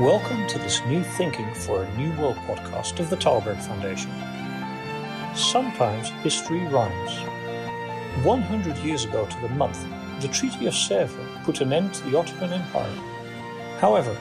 Welcome 0.00 0.48
to 0.48 0.58
this 0.58 0.84
new 0.86 1.04
Thinking 1.04 1.54
for 1.54 1.84
a 1.84 1.96
New 1.96 2.10
World 2.20 2.34
podcast 2.48 2.98
of 2.98 3.10
the 3.10 3.16
Tällberg 3.16 3.62
Foundation. 3.62 4.10
Sometimes 5.36 6.08
history 6.24 6.66
rhymes. 6.66 7.12
100 8.24 8.76
years 8.78 9.04
ago 9.04 9.24
to 9.24 9.40
the 9.40 9.50
month, 9.50 9.86
the 10.20 10.26
Treaty 10.26 10.66
of 10.66 10.74
Sèvres 10.74 11.44
put 11.44 11.60
an 11.60 11.72
end 11.72 11.94
to 11.94 12.10
the 12.10 12.18
Ottoman 12.18 12.52
Empire. 12.52 12.92
However, 13.78 14.16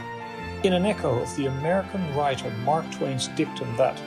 in 0.62 0.74
an 0.74 0.86
echo 0.86 1.20
of 1.20 1.36
the 1.36 1.48
American 1.48 2.16
writer 2.16 2.52
Mark 2.64 2.86
Twain's 2.92 3.30
dictum 3.30 3.76
that 3.78 3.98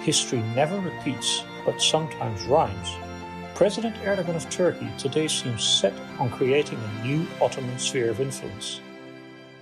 history 0.00 0.40
never 0.54 0.80
repeats 0.80 1.44
but 1.66 1.82
sometimes 1.82 2.44
rhymes, 2.44 2.96
President 3.54 3.94
Erdogan 3.96 4.36
of 4.36 4.48
Turkey 4.48 4.88
today 4.96 5.28
seems 5.28 5.62
set 5.62 5.92
on 6.18 6.30
creating 6.30 6.78
a 6.78 7.04
new 7.04 7.26
Ottoman 7.42 7.78
sphere 7.78 8.08
of 8.08 8.20
influence. 8.20 8.80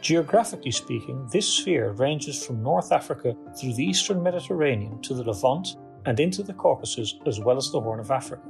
Geographically 0.00 0.70
speaking, 0.70 1.28
this 1.32 1.48
sphere 1.48 1.90
ranges 1.92 2.44
from 2.44 2.62
North 2.62 2.92
Africa 2.92 3.36
through 3.58 3.74
the 3.74 3.84
eastern 3.84 4.22
Mediterranean 4.22 5.02
to 5.02 5.12
the 5.12 5.24
Levant 5.24 5.76
and 6.06 6.20
into 6.20 6.42
the 6.42 6.52
Caucasus 6.52 7.16
as 7.26 7.40
well 7.40 7.56
as 7.56 7.70
the 7.70 7.80
Horn 7.80 7.98
of 7.98 8.12
Africa. 8.12 8.48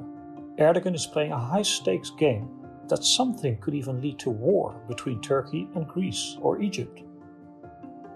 Erdogan 0.59 0.95
is 0.95 1.06
playing 1.06 1.33
a 1.33 1.39
high 1.39 1.62
stakes 1.62 2.11
game 2.11 2.51
that 2.89 3.03
something 3.03 3.56
could 3.59 3.75
even 3.75 4.01
lead 4.01 4.19
to 4.19 4.30
war 4.30 4.80
between 4.89 5.20
Turkey 5.20 5.69
and 5.75 5.89
Greece 5.89 6.37
or 6.41 6.61
Egypt. 6.61 7.03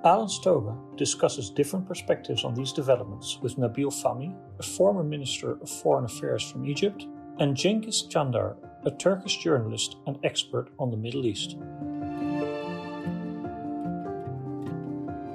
Alan 0.04 0.28
Stoga 0.28 0.76
discusses 0.96 1.48
different 1.48 1.86
perspectives 1.86 2.44
on 2.44 2.54
these 2.54 2.72
developments 2.72 3.38
with 3.40 3.56
Nabil 3.56 3.92
Fahmy, 4.02 4.34
a 4.58 4.62
former 4.62 5.04
Minister 5.04 5.52
of 5.52 5.70
Foreign 5.70 6.04
Affairs 6.04 6.42
from 6.42 6.66
Egypt, 6.66 7.06
and 7.38 7.56
Cengiz 7.56 8.10
Candar, 8.10 8.56
a 8.84 8.90
Turkish 8.90 9.38
journalist 9.38 9.96
and 10.06 10.18
expert 10.24 10.68
on 10.78 10.90
the 10.90 10.96
Middle 10.96 11.24
East. 11.24 11.56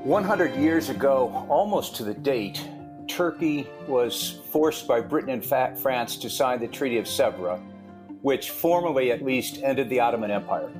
100 0.07 0.55
years 0.55 0.87
ago, 0.87 1.45
almost 1.49 1.93
to 1.97 2.05
the 2.05 2.13
date, 2.13 2.65
Turkey 3.09 3.67
was 3.89 4.39
forced 4.51 4.87
by 4.87 5.01
Britain 5.01 5.31
and 5.31 5.45
France 5.45 6.15
to 6.15 6.29
sign 6.29 6.61
the 6.61 6.67
Treaty 6.67 6.97
of 6.97 7.03
Sèvres, 7.03 7.59
which 8.21 8.51
formally 8.51 9.11
at 9.11 9.21
least 9.21 9.61
ended 9.63 9.89
the 9.89 9.99
Ottoman 9.99 10.31
Empire. 10.31 10.71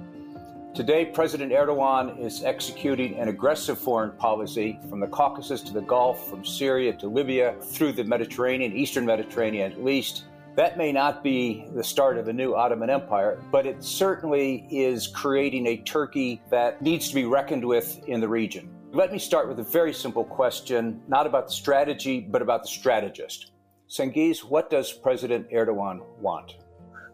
Today, 0.73 1.03
President 1.03 1.52
Erdogan 1.52 2.17
is 2.17 2.42
executing 2.45 3.20
an 3.20 3.28
aggressive 3.28 3.78
foreign 3.78 4.11
policy 4.11 4.80
from 4.89 5.02
the 5.02 5.08
Caucasus 5.08 5.59
to 5.64 5.73
the 5.73 5.81
Gulf, 5.81 6.30
from 6.30 6.45
Syria 6.45 6.94
to 6.94 7.08
Libya, 7.09 7.53
through 7.61 7.92
the 7.92 8.05
Mediterranean, 8.05 8.72
Eastern 8.78 9.05
Mediterranean 9.05 9.73
at 9.73 9.83
least. 9.83 10.23
That 10.55 10.78
may 10.78 10.94
not 10.94 11.22
be 11.22 11.67
the 11.75 11.83
start 11.83 12.17
of 12.17 12.30
a 12.30 12.33
new 12.33 12.55
Ottoman 12.55 12.89
Empire, 12.89 13.44
but 13.52 13.66
it 13.66 13.83
certainly 13.83 14.66
is 14.72 15.05
creating 15.05 15.67
a 15.67 15.75
Turkey 15.75 16.42
that 16.50 16.81
needs 16.81 17.09
to 17.09 17.16
be 17.16 17.25
reckoned 17.25 17.66
with 17.66 18.08
in 18.08 18.22
the 18.22 18.30
region. 18.30 18.73
Let 18.98 19.12
me 19.12 19.20
start 19.20 19.48
with 19.48 19.59
a 19.59 19.64
very 19.80 19.94
simple 19.94 20.23
question, 20.23 21.02
not 21.08 21.28
about 21.28 21.50
the 21.50 21.53
strategy, 21.53 22.20
but 22.20 22.42
about 22.42 22.64
the 22.64 22.67
strategist. 22.67 23.52
Cengiz, 23.88 24.39
what 24.39 24.72
does 24.72 24.92
President 24.92 25.48
Erdogan 25.52 26.00
want? 26.20 26.56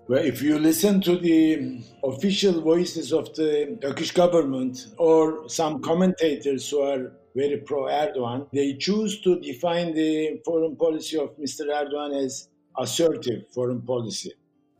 Well, 0.07 0.23
if 0.23 0.41
you 0.41 0.59
listen 0.59 1.01
to 1.01 1.17
the 1.17 1.83
official 2.05 2.61
voices 2.61 3.11
of 3.11 3.35
the 3.35 3.77
Turkish 3.81 4.11
government 4.11 4.93
or 4.97 5.49
some 5.49 5.81
commentators 5.81 6.69
who 6.69 6.79
are 6.83 7.11
very 7.35 7.57
pro 7.57 7.81
Erdogan, 7.87 8.47
they 8.53 8.75
choose 8.75 9.19
to 9.19 9.41
define 9.41 9.93
the 9.93 10.39
foreign 10.45 10.77
policy 10.77 11.17
of 11.17 11.37
Mr. 11.37 11.63
Erdogan 11.67 12.15
as 12.23 12.47
assertive 12.79 13.49
foreign 13.53 13.81
policy. 13.81 14.31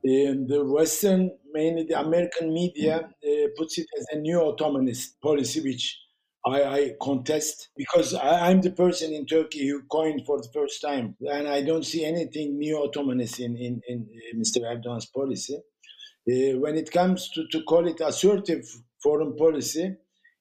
In 0.05 0.47
the 0.47 0.63
Western, 0.63 1.31
mainly 1.51 1.83
the 1.83 1.99
American 1.99 2.53
media, 2.53 2.95
uh, 3.01 3.47
puts 3.57 3.77
it 3.77 3.87
as 3.99 4.05
a 4.13 4.19
neo 4.19 4.55
Ottomanist 4.55 5.19
policy, 5.21 5.59
which 5.59 5.99
I, 6.45 6.63
I 6.63 6.91
contest 7.01 7.69
because 7.77 8.13
I, 8.13 8.51
am 8.51 8.61
the 8.61 8.71
person 8.71 9.13
in 9.13 9.25
Turkey 9.25 9.67
who 9.67 9.83
coined 9.83 10.25
for 10.25 10.41
the 10.41 10.49
first 10.53 10.81
time, 10.81 11.15
and 11.21 11.47
I 11.47 11.61
don't 11.61 11.85
see 11.85 12.03
anything 12.03 12.59
neo-Ottomanist 12.59 13.39
in, 13.39 13.55
in, 13.55 13.81
in 13.87 14.07
uh, 14.09 14.37
Mr. 14.37 14.61
Erdogan's 14.61 15.05
policy. 15.05 15.55
Uh, 15.55 16.59
when 16.59 16.75
it 16.75 16.91
comes 16.91 17.29
to, 17.29 17.45
to 17.51 17.63
call 17.63 17.87
it 17.87 18.01
assertive 18.01 18.65
foreign 19.01 19.35
policy, 19.37 19.95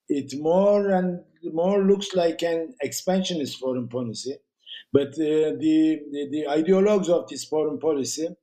it 0.09 0.33
more 0.41 0.91
and 0.91 1.21
more 1.53 1.85
looks 1.85 2.15
like 2.15 2.43
an 2.43 2.75
expansionist 2.83 3.59
foreign 3.59 3.89
policy. 3.89 4.37
But 4.93 5.09
uh, 5.09 5.55
the, 5.59 6.01
the, 6.11 6.29
the 6.31 6.47
ideologues 6.49 7.09
of 7.09 7.29
this 7.29 7.45
foreign 7.45 7.79
policy, 7.79 8.27
uh, 8.27 8.35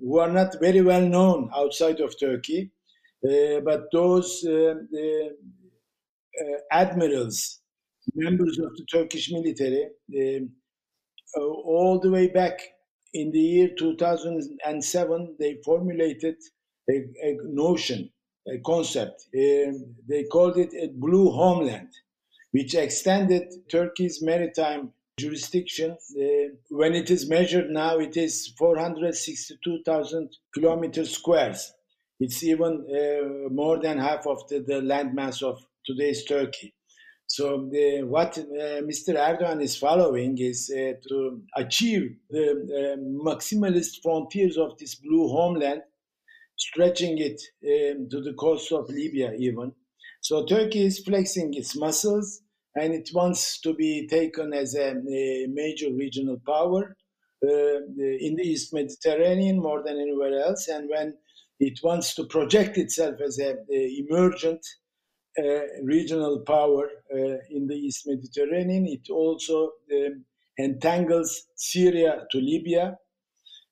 who 0.00 0.18
are 0.18 0.30
not 0.30 0.56
very 0.60 0.82
well 0.82 1.06
known 1.06 1.50
outside 1.56 2.00
of 2.00 2.18
Turkey, 2.18 2.72
uh, 3.24 3.60
but 3.60 3.84
those 3.92 4.44
uh, 4.46 4.74
uh, 4.74 5.28
admirals, 6.70 7.60
members 8.14 8.58
of 8.58 8.70
the 8.76 8.84
Turkish 8.90 9.30
military, 9.30 9.88
all 11.36 12.00
the 12.02 12.10
way 12.10 12.28
back 12.28 12.60
in 13.14 13.30
the 13.30 13.38
year 13.38 13.70
2007, 13.78 15.36
they 15.38 15.56
formulated 15.64 16.36
a, 16.90 17.04
a 17.22 17.36
notion, 17.44 18.10
a 18.48 18.58
concept. 18.58 19.26
They 19.32 20.24
called 20.30 20.58
it 20.58 20.74
a 20.74 20.88
blue 20.88 21.30
homeland, 21.30 21.90
which 22.50 22.74
extended 22.74 23.54
Turkey's 23.70 24.20
maritime 24.20 24.92
jurisdiction. 25.18 25.92
Uh, 25.92 26.54
when 26.70 26.94
it 26.94 27.10
is 27.10 27.28
measured 27.28 27.70
now, 27.70 27.98
it 27.98 28.16
is 28.16 28.52
462,000 28.58 30.36
kilometers 30.52 31.16
squares. 31.16 31.72
It's 32.18 32.42
even 32.42 32.84
uh, 32.88 33.52
more 33.52 33.80
than 33.80 33.98
half 33.98 34.26
of 34.26 34.46
the, 34.48 34.60
the 34.60 34.80
landmass 34.80 35.42
of 35.42 35.64
today's 35.84 36.24
Turkey. 36.24 36.74
So 37.26 37.68
the, 37.70 38.02
what 38.02 38.36
uh, 38.38 38.82
Mr. 38.82 39.16
Erdogan 39.16 39.62
is 39.62 39.76
following 39.76 40.36
is 40.38 40.70
uh, 40.74 40.92
to 41.08 41.42
achieve 41.56 42.16
the 42.30 42.50
uh, 42.52 42.96
maximalist 43.00 44.02
frontiers 44.02 44.58
of 44.58 44.76
this 44.78 44.94
blue 44.96 45.28
homeland, 45.28 45.82
stretching 46.56 47.18
it 47.18 47.40
um, 47.64 48.08
to 48.10 48.20
the 48.20 48.34
coast 48.34 48.70
of 48.72 48.88
Libya 48.88 49.32
even. 49.38 49.72
So 50.20 50.44
Turkey 50.44 50.86
is 50.86 51.00
flexing 51.00 51.54
its 51.54 51.76
muscles 51.76 52.40
and 52.76 52.92
it 52.92 53.10
wants 53.14 53.60
to 53.60 53.74
be 53.74 54.06
taken 54.06 54.52
as 54.52 54.74
a, 54.74 54.90
a 54.90 55.46
major 55.48 55.92
regional 55.92 56.40
power 56.46 56.96
uh, 57.42 57.76
in 58.20 58.36
the 58.36 58.42
East 58.42 58.72
Mediterranean 58.72 59.60
more 59.60 59.82
than 59.84 59.98
anywhere 59.98 60.42
else. 60.42 60.68
And 60.68 60.88
when 60.88 61.14
it 61.60 61.78
wants 61.82 62.14
to 62.14 62.24
project 62.24 62.78
itself 62.78 63.16
as 63.24 63.38
a, 63.38 63.56
emergent 63.70 64.64
regional 65.82 66.40
power 66.46 66.88
uh, 67.12 67.38
in 67.50 67.66
the 67.66 67.74
East 67.74 68.04
Mediterranean. 68.06 68.86
It 68.86 69.10
also 69.10 69.72
um, 69.92 70.24
entangles 70.58 71.46
Syria 71.56 72.26
to 72.30 72.38
Libya 72.38 72.96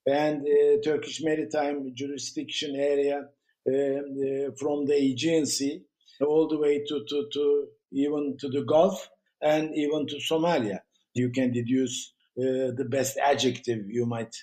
and 0.07 0.43
uh, 0.43 0.81
Turkish 0.83 1.23
maritime 1.23 1.93
jurisdiction 1.95 2.75
area 2.77 3.19
um, 3.19 3.25
uh, 3.69 4.51
from 4.59 4.87
the 4.87 4.97
Aegean 4.97 5.47
Sea 5.47 5.83
all 6.21 6.49
the 6.49 6.59
way 6.59 6.83
to, 6.89 7.05
to, 7.09 7.29
to 7.33 7.67
even 7.93 8.37
to 8.41 8.49
the 8.49 8.63
Gulf 8.63 9.09
and 9.41 9.75
even 9.75 10.07
to 10.09 10.17
Somalia. 10.17 10.81
You 11.15 11.31
can 11.31 11.53
deduce 11.53 12.13
uh, 12.39 12.73
the 12.77 12.87
best 12.89 13.19
adjective 13.19 13.85
you 13.89 14.07
might 14.07 14.35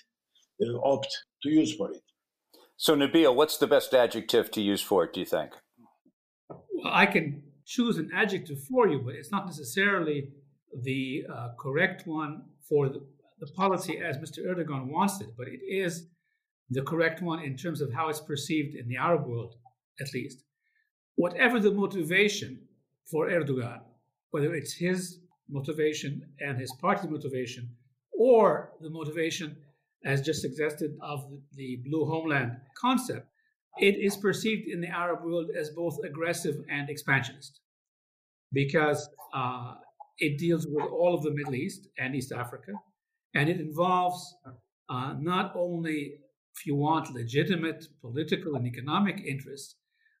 uh, 0.62 0.78
opt 0.82 1.24
to 1.42 1.50
use 1.50 1.74
for 1.74 1.90
it. 1.90 2.02
So, 2.76 2.94
Nabil, 2.94 3.34
what's 3.34 3.58
the 3.58 3.66
best 3.66 3.92
adjective 3.92 4.50
to 4.52 4.62
use 4.62 4.80
for 4.80 5.04
it, 5.04 5.12
do 5.12 5.20
you 5.20 5.26
think? 5.26 5.52
Well, 6.82 6.92
I 6.94 7.06
can 7.06 7.42
choose 7.66 7.98
an 7.98 8.10
adjective 8.14 8.62
for 8.64 8.88
you, 8.88 9.00
but 9.00 9.14
it's 9.14 9.30
not 9.30 9.46
necessarily 9.46 10.28
the 10.82 11.24
uh, 11.32 11.48
correct 11.58 12.06
one 12.06 12.42
for 12.66 12.88
the, 12.88 13.04
the 13.38 13.48
policy 13.52 13.98
as 13.98 14.16
Mr. 14.16 14.46
Erdogan 14.46 14.86
wants 14.86 15.20
it, 15.20 15.28
but 15.36 15.48
it 15.48 15.60
is 15.68 16.06
the 16.70 16.82
correct 16.82 17.20
one 17.20 17.42
in 17.42 17.56
terms 17.56 17.80
of 17.80 17.92
how 17.92 18.08
it's 18.08 18.20
perceived 18.20 18.74
in 18.76 18.88
the 18.88 18.96
Arab 18.96 19.26
world, 19.26 19.56
at 20.00 20.14
least. 20.14 20.42
Whatever 21.16 21.60
the 21.60 21.72
motivation 21.72 22.60
for 23.10 23.28
Erdogan, 23.28 23.80
whether 24.30 24.54
it's 24.54 24.72
his 24.72 25.18
motivation 25.50 26.22
and 26.40 26.58
his 26.58 26.72
party's 26.80 27.10
motivation, 27.10 27.68
or 28.18 28.72
the 28.80 28.88
motivation, 28.88 29.56
as 30.04 30.22
just 30.22 30.40
suggested, 30.40 30.92
of 31.02 31.28
the, 31.28 31.40
the 31.56 31.82
blue 31.84 32.06
homeland 32.06 32.56
concept, 32.78 33.29
it 33.78 33.96
is 33.96 34.16
perceived 34.16 34.68
in 34.68 34.80
the 34.80 34.88
Arab 34.88 35.24
world 35.24 35.50
as 35.58 35.70
both 35.70 35.98
aggressive 36.04 36.56
and 36.70 36.90
expansionist 36.90 37.60
because 38.52 39.08
uh, 39.34 39.74
it 40.18 40.38
deals 40.38 40.66
with 40.68 40.84
all 40.84 41.14
of 41.14 41.22
the 41.22 41.30
Middle 41.30 41.54
East 41.54 41.88
and 41.98 42.14
East 42.14 42.32
Africa, 42.32 42.72
and 43.34 43.48
it 43.48 43.60
involves 43.60 44.34
uh, 44.88 45.14
not 45.18 45.52
only, 45.54 46.14
if 46.56 46.66
you 46.66 46.74
want, 46.74 47.14
legitimate 47.14 47.86
political 48.00 48.56
and 48.56 48.66
economic 48.66 49.20
interests, 49.20 49.76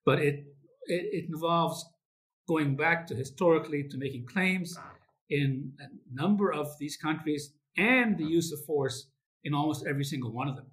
but 0.06 0.20
it, 0.20 0.44
it, 0.86 1.04
it 1.12 1.24
involves 1.28 1.84
going 2.48 2.76
back 2.76 3.06
to 3.08 3.14
historically 3.14 3.84
to 3.88 3.98
making 3.98 4.26
claims 4.26 4.78
in 5.28 5.72
a 5.80 5.86
number 6.12 6.52
of 6.52 6.68
these 6.78 6.96
countries 6.96 7.52
and 7.76 8.16
the 8.18 8.24
use 8.24 8.52
of 8.52 8.64
force 8.64 9.08
in 9.44 9.54
almost 9.54 9.86
every 9.86 10.04
single 10.04 10.32
one 10.32 10.48
of 10.48 10.56
them. 10.56 10.66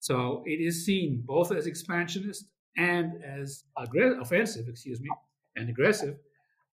So 0.00 0.42
it 0.46 0.60
is 0.60 0.84
seen 0.86 1.22
both 1.26 1.52
as 1.52 1.66
expansionist 1.66 2.46
and 2.76 3.12
as 3.24 3.64
aggressive, 3.76 4.20
offensive, 4.20 4.68
excuse 4.68 5.00
me, 5.00 5.08
and 5.56 5.68
aggressive. 5.68 6.16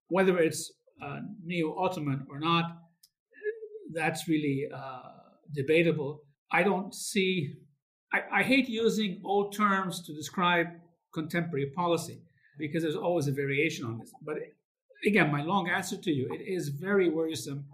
whether 0.09 0.37
it's 0.37 0.71
uh, 1.01 1.19
neo 1.43 1.75
Ottoman 1.77 2.25
or 2.29 2.39
not, 2.39 2.77
that's 3.93 4.27
really 4.27 4.65
uh, 4.73 5.01
debatable. 5.53 6.21
I 6.51 6.63
don't 6.63 6.93
see, 6.93 7.53
I, 8.13 8.39
I 8.39 8.43
hate 8.43 8.69
using 8.69 9.21
old 9.25 9.55
terms 9.55 10.03
to 10.05 10.13
describe 10.13 10.67
contemporary 11.13 11.71
policy 11.75 12.21
because 12.57 12.83
there's 12.83 12.95
always 12.95 13.27
a 13.27 13.31
variation 13.31 13.85
on 13.85 13.97
this. 13.99 14.11
But 14.21 14.37
again, 15.05 15.31
my 15.31 15.43
long 15.43 15.69
answer 15.69 15.97
to 15.97 16.11
you, 16.11 16.27
it 16.31 16.43
is 16.47 16.69
very 16.69 17.09
worrisome 17.09 17.65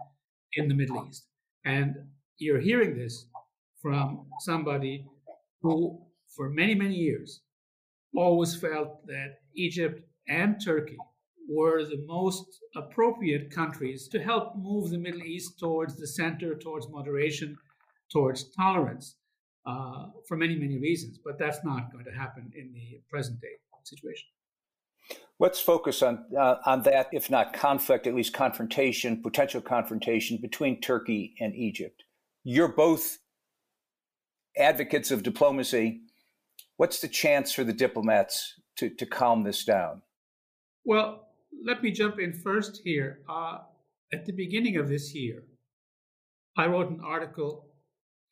in 0.54 0.68
the 0.68 0.74
Middle 0.74 1.06
East. 1.08 1.26
And 1.64 1.94
you're 2.38 2.60
hearing 2.60 2.96
this 2.96 3.26
from 3.80 4.26
somebody 4.40 5.06
who, 5.62 6.00
for 6.36 6.50
many, 6.50 6.74
many 6.74 6.94
years, 6.94 7.40
always 8.16 8.54
felt 8.54 9.06
that 9.06 9.36
Egypt 9.54 10.02
and 10.28 10.56
Turkey 10.62 10.98
were 11.48 11.84
the 11.84 12.04
most 12.06 12.44
appropriate 12.76 13.50
countries 13.50 14.08
to 14.08 14.22
help 14.22 14.56
move 14.56 14.90
the 14.90 14.98
Middle 14.98 15.22
East 15.22 15.58
towards 15.58 15.96
the 15.96 16.06
center, 16.06 16.54
towards 16.54 16.88
moderation, 16.88 17.56
towards 18.12 18.50
tolerance, 18.54 19.16
uh, 19.66 20.06
for 20.28 20.36
many, 20.36 20.56
many 20.56 20.78
reasons. 20.78 21.18
But 21.24 21.38
that's 21.38 21.64
not 21.64 21.92
going 21.92 22.04
to 22.04 22.12
happen 22.12 22.50
in 22.54 22.72
the 22.72 23.00
present 23.10 23.40
day 23.40 23.56
situation. 23.84 24.28
Let's 25.38 25.60
focus 25.60 26.02
on 26.02 26.24
uh, 26.38 26.56
on 26.66 26.82
that, 26.82 27.08
if 27.12 27.30
not 27.30 27.52
conflict, 27.52 28.06
at 28.06 28.14
least 28.14 28.32
confrontation, 28.32 29.22
potential 29.22 29.60
confrontation 29.60 30.38
between 30.40 30.80
Turkey 30.80 31.34
and 31.40 31.54
Egypt. 31.54 32.04
You're 32.44 32.68
both 32.68 33.18
advocates 34.56 35.10
of 35.10 35.22
diplomacy. 35.22 36.02
What's 36.76 37.00
the 37.00 37.08
chance 37.08 37.52
for 37.52 37.64
the 37.64 37.72
diplomats 37.72 38.54
to, 38.78 38.90
to 38.90 39.06
calm 39.06 39.44
this 39.44 39.64
down? 39.64 40.02
Well, 40.84 41.28
let 41.64 41.82
me 41.82 41.90
jump 41.90 42.18
in 42.18 42.32
first 42.32 42.80
here. 42.84 43.20
Uh, 43.28 43.58
at 44.12 44.26
the 44.26 44.32
beginning 44.32 44.76
of 44.76 44.88
this 44.88 45.14
year, 45.14 45.44
I 46.56 46.66
wrote 46.66 46.90
an 46.90 47.00
article 47.04 47.66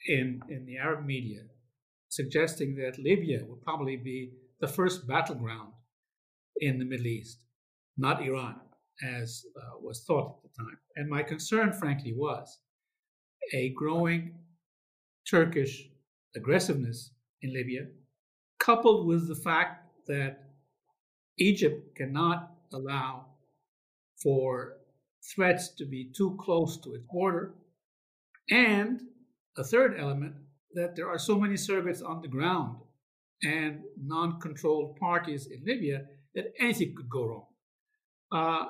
in, 0.06 0.40
in 0.48 0.66
the 0.66 0.78
Arab 0.78 1.04
media 1.06 1.42
suggesting 2.08 2.74
that 2.74 2.98
Libya 2.98 3.40
would 3.46 3.62
probably 3.62 3.96
be 3.96 4.32
the 4.60 4.68
first 4.68 5.06
battleground 5.06 5.72
in 6.58 6.78
the 6.78 6.84
Middle 6.84 7.06
East, 7.06 7.44
not 7.96 8.22
Iran, 8.22 8.56
as 9.02 9.44
uh, 9.56 9.78
was 9.80 10.04
thought 10.06 10.36
at 10.36 10.42
the 10.42 10.64
time. 10.64 10.78
And 10.96 11.08
my 11.08 11.22
concern, 11.22 11.72
frankly, 11.72 12.12
was 12.14 12.58
a 13.54 13.70
growing 13.70 14.34
Turkish 15.30 15.89
aggressiveness 16.36 17.12
in 17.42 17.52
Libya, 17.52 17.86
coupled 18.58 19.06
with 19.06 19.28
the 19.28 19.34
fact 19.34 19.86
that 20.06 20.44
Egypt 21.38 21.96
cannot 21.96 22.52
allow 22.72 23.26
for 24.22 24.76
threats 25.34 25.68
to 25.68 25.86
be 25.86 26.10
too 26.16 26.36
close 26.40 26.78
to 26.78 26.94
its 26.94 27.04
border. 27.10 27.54
And 28.50 29.00
a 29.56 29.64
third 29.64 29.98
element 29.98 30.34
that 30.74 30.96
there 30.96 31.08
are 31.08 31.18
so 31.18 31.38
many 31.38 31.54
surrogates 31.54 32.04
on 32.04 32.20
the 32.20 32.28
ground 32.28 32.76
and 33.42 33.80
non 34.00 34.40
controlled 34.40 34.96
parties 34.96 35.46
in 35.46 35.64
Libya 35.64 36.02
that 36.34 36.52
anything 36.58 36.94
could 36.96 37.08
go 37.08 37.24
wrong. 37.24 37.46
Uh, 38.32 38.66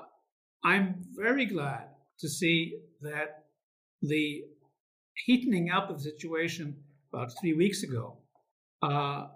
I'm 0.64 1.04
very 1.14 1.46
glad 1.46 1.88
to 2.20 2.28
see 2.28 2.80
that 3.02 3.44
the 4.02 4.42
heating 5.26 5.70
up 5.70 5.90
of 5.90 5.96
the 5.96 6.10
situation 6.10 6.76
about 7.12 7.32
three 7.40 7.54
weeks 7.54 7.82
ago 7.82 8.16
uh, 8.82 9.26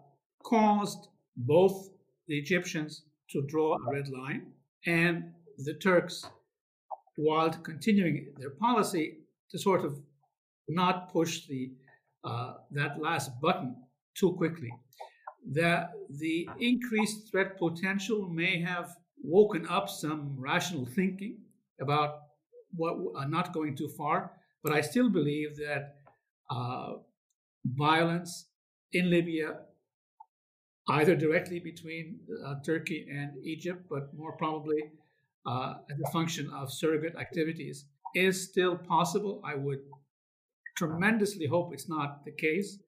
caused 0.43 1.09
both 1.37 1.91
the 2.29 2.39
Egyptians 2.39 3.03
to 3.31 3.43
draw 3.43 3.75
a 3.75 3.93
red 3.93 4.09
line 4.09 4.53
and 4.87 5.33
the 5.59 5.75
Turks, 5.75 6.25
while 7.17 7.51
continuing 7.51 8.33
their 8.39 8.51
policy, 8.51 9.19
to 9.51 9.59
sort 9.59 9.85
of 9.85 10.01
not 10.69 11.13
push 11.13 11.47
the 11.47 11.71
uh, 12.25 12.55
that 12.71 13.01
last 13.01 13.31
button 13.41 13.77
too 14.15 14.33
quickly 14.33 14.71
that 15.53 15.91
the 16.09 16.49
increased 16.59 17.31
threat 17.31 17.59
potential 17.59 18.29
may 18.29 18.61
have 18.61 18.97
woken 19.23 19.67
up 19.69 19.89
some 19.89 20.35
rational 20.39 20.87
thinking 20.87 21.39
about 21.81 22.21
what 22.75 22.97
uh, 23.17 23.27
not 23.27 23.53
going 23.53 23.77
too 23.77 23.89
far. 23.89 24.33
But 24.63 24.73
I 24.73 24.81
still 24.81 25.11
believe 25.11 25.57
that 25.57 25.97
uh, 26.51 26.95
violence 27.65 28.47
in 28.93 29.11
Libya, 29.11 29.61
either 30.89 31.17
directly 31.17 31.59
between 31.59 32.21
uh, 32.47 32.55
Turkey 32.65 33.07
and 33.11 33.33
Egypt, 33.45 33.87
but 33.91 34.13
more 34.15 34.37
probably 34.37 34.91
uh, 35.47 35.75
as 35.91 35.99
a 36.01 36.11
function 36.11 36.51
of 36.55 36.73
surrogate 36.73 37.17
activities, 37.17 37.87
is 38.15 38.43
still 38.49 38.77
possible. 38.77 39.43
I 39.45 39.55
would 39.55 39.81
tremendously 40.77 41.47
hope 41.47 41.73
it's 41.73 41.89
not 41.89 42.25
the 42.25 42.33
case. 42.33 42.79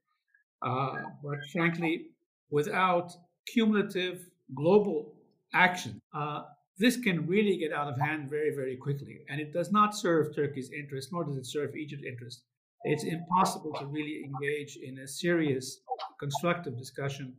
Uh, 0.63 0.95
but 1.23 1.39
frankly, 1.53 2.07
without 2.51 3.13
cumulative 3.47 4.27
global 4.55 5.15
action, 5.55 6.01
uh, 6.15 6.43
this 6.79 6.97
can 6.97 7.27
really 7.27 7.57
get 7.57 7.73
out 7.73 7.89
of 7.89 7.99
hand 8.01 8.29
very, 8.29 8.55
very 8.55 8.77
quickly. 8.77 9.21
And 9.29 9.41
it 9.41 9.53
does 9.53 9.73
not 9.73 9.95
serve 9.95 10.35
Turkey's 10.35 10.71
interest, 10.73 11.11
nor 11.13 11.25
does 11.25 11.37
it 11.37 11.47
serve 11.47 11.77
Egypt's 11.77 12.05
interest. 12.05 12.43
It's 12.85 13.05
impossible 13.05 13.73
to 13.75 13.87
really 13.87 14.23
engage 14.25 14.77
in 14.77 14.99
a 14.99 15.09
serious, 15.09 15.81
constructive 16.21 16.79
discussion 16.79 17.35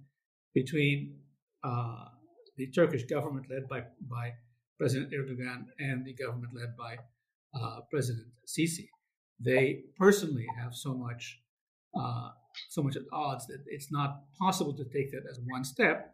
between 0.54 1.16
uh, 1.64 2.06
the 2.58 2.68
Turkish 2.68 3.04
government 3.06 3.46
led 3.50 3.68
by, 3.70 3.84
by 4.10 4.34
President 4.78 5.12
Erdogan 5.12 5.66
and 5.80 6.06
the 6.06 6.14
government 6.14 6.54
led 6.54 6.76
by 6.78 6.98
uh, 7.54 7.82
President 7.90 8.28
Sisi. 8.46 8.90
They 9.40 9.84
personally 9.98 10.48
have 10.60 10.74
so 10.74 10.94
much 10.94 11.40
uh, 11.98 12.30
so 12.70 12.82
much 12.82 12.96
at 12.96 13.04
odds 13.12 13.48
that 13.48 13.64
it's 13.68 13.92
not 13.92 14.22
possible 14.40 14.74
to 14.74 14.84
take 14.86 15.12
that 15.12 15.24
as 15.30 15.40
one 15.46 15.64
step. 15.64 16.14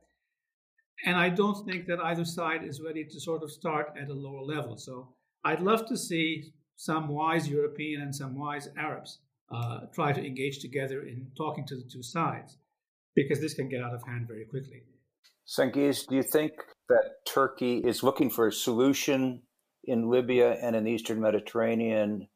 And 1.06 1.16
I 1.16 1.30
don't 1.30 1.66
think 1.66 1.88
that 1.88 2.00
either 2.00 2.26
side 2.26 2.64
is 2.64 2.82
ready 2.82 3.04
to 3.06 3.20
sort 3.20 3.44
of 3.44 3.52
start 3.52 3.94
at 4.00 4.10
a 4.10 4.14
lower 4.14 4.44
level. 4.44 4.78
So 4.78 5.16
I'd 5.44 5.62
love 5.62 5.86
to 5.88 5.98
see 5.98 6.54
some 6.76 7.08
wise 7.08 7.48
European 7.48 8.02
and 8.02 8.16
some 8.16 8.38
wise 8.38 8.70
Arabs 8.78 9.20
uh, 9.54 9.82
try 9.94 10.12
to 10.12 10.26
engage 10.26 10.60
together 10.60 11.04
in 11.04 11.28
talking 11.38 11.66
to 11.68 11.76
the 11.76 11.84
two 11.84 12.04
sides, 12.04 12.58
because 13.16 13.40
this 13.40 13.54
can 13.54 13.70
get 13.70 13.84
out 13.84 13.94
of 13.94 14.04
hand 14.04 14.28
very 14.28 14.46
quickly. 14.46 14.84
Cengiz, 15.48 16.08
do 16.08 16.16
you 16.16 16.24
think 16.24 16.54
that 16.90 17.26
Turkey 17.28 17.78
is 17.80 18.02
looking 18.02 18.30
for 18.30 18.48
a 18.48 18.52
solution 18.52 19.42
in 19.84 20.10
Libya 20.10 20.54
and 20.62 20.76
in 20.76 20.86
the 20.86 20.92
Eastern 20.92 21.20
Mediterranean, 21.20 22.30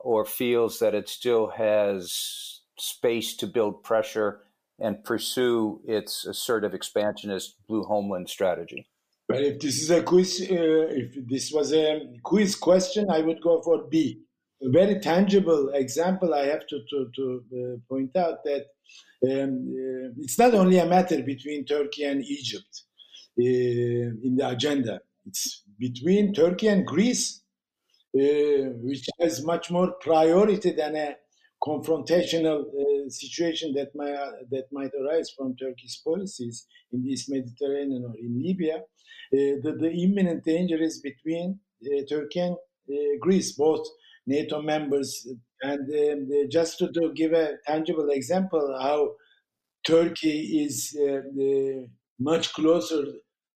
or 0.00 0.24
feels 0.24 0.80
that 0.80 0.94
it 0.94 1.08
still 1.08 1.50
has 1.56 2.60
space 2.78 3.36
to 3.36 3.46
build 3.46 3.84
pressure 3.84 4.40
and 4.78 5.04
pursue 5.04 5.80
its 5.86 6.26
assertive 6.26 6.74
expansionist 6.74 7.54
blue 7.68 7.84
homeland 7.84 8.28
strategy? 8.28 8.89
Well, 9.30 9.44
if 9.44 9.60
this 9.60 9.80
is 9.80 9.90
a 9.92 10.02
quiz, 10.02 10.40
uh, 10.50 10.88
if 10.90 11.14
this 11.28 11.52
was 11.52 11.72
a 11.72 12.00
quiz 12.20 12.56
question, 12.56 13.08
I 13.08 13.20
would 13.20 13.40
go 13.40 13.62
for 13.62 13.84
B. 13.88 14.22
A 14.60 14.68
very 14.70 14.98
tangible 14.98 15.68
example 15.72 16.34
I 16.34 16.46
have 16.46 16.66
to, 16.66 16.80
to, 16.90 17.10
to 17.14 17.44
uh, 17.54 17.76
point 17.88 18.16
out 18.16 18.42
that 18.42 18.64
um, 19.22 19.68
uh, 19.70 20.10
it's 20.18 20.36
not 20.36 20.54
only 20.54 20.78
a 20.78 20.86
matter 20.86 21.22
between 21.22 21.64
Turkey 21.64 22.02
and 22.02 22.24
Egypt 22.24 22.82
uh, 23.38 23.44
in 23.44 24.34
the 24.36 24.48
agenda, 24.48 25.00
it's 25.24 25.62
between 25.78 26.34
Turkey 26.34 26.66
and 26.66 26.84
Greece, 26.84 27.44
uh, 28.18 28.74
which 28.82 29.06
has 29.20 29.44
much 29.44 29.70
more 29.70 29.92
priority 30.00 30.72
than 30.72 30.96
a 30.96 31.14
confrontational 31.62 32.62
uh, 32.62 33.08
situation 33.10 33.74
that 33.74 33.94
might 33.94 34.16
that 34.50 34.66
might 34.72 34.90
arise 35.00 35.30
from 35.36 35.56
Turkey's 35.56 36.00
policies 36.04 36.66
in 36.92 37.02
the 37.02 37.10
East 37.10 37.28
Mediterranean 37.28 38.04
or 38.04 38.14
in 38.18 38.42
Libya, 38.42 38.76
uh, 38.76 38.82
the, 39.62 39.76
the 39.78 39.90
imminent 39.90 40.44
danger 40.44 40.80
is 40.82 41.00
between 41.00 41.60
uh, 41.84 42.02
Turkey 42.08 42.40
and 42.40 42.56
uh, 42.90 43.16
Greece, 43.20 43.52
both 43.52 43.86
NATO 44.26 44.60
members. 44.60 45.28
And 45.62 45.88
um, 45.88 46.48
just 46.50 46.78
to, 46.78 47.12
give 47.14 47.32
a 47.32 47.58
tangible 47.66 48.08
example, 48.10 48.76
how 48.80 49.12
Turkey 49.86 50.64
is 50.64 50.96
uh, 50.98 51.86
much 52.18 52.52
closer 52.54 53.04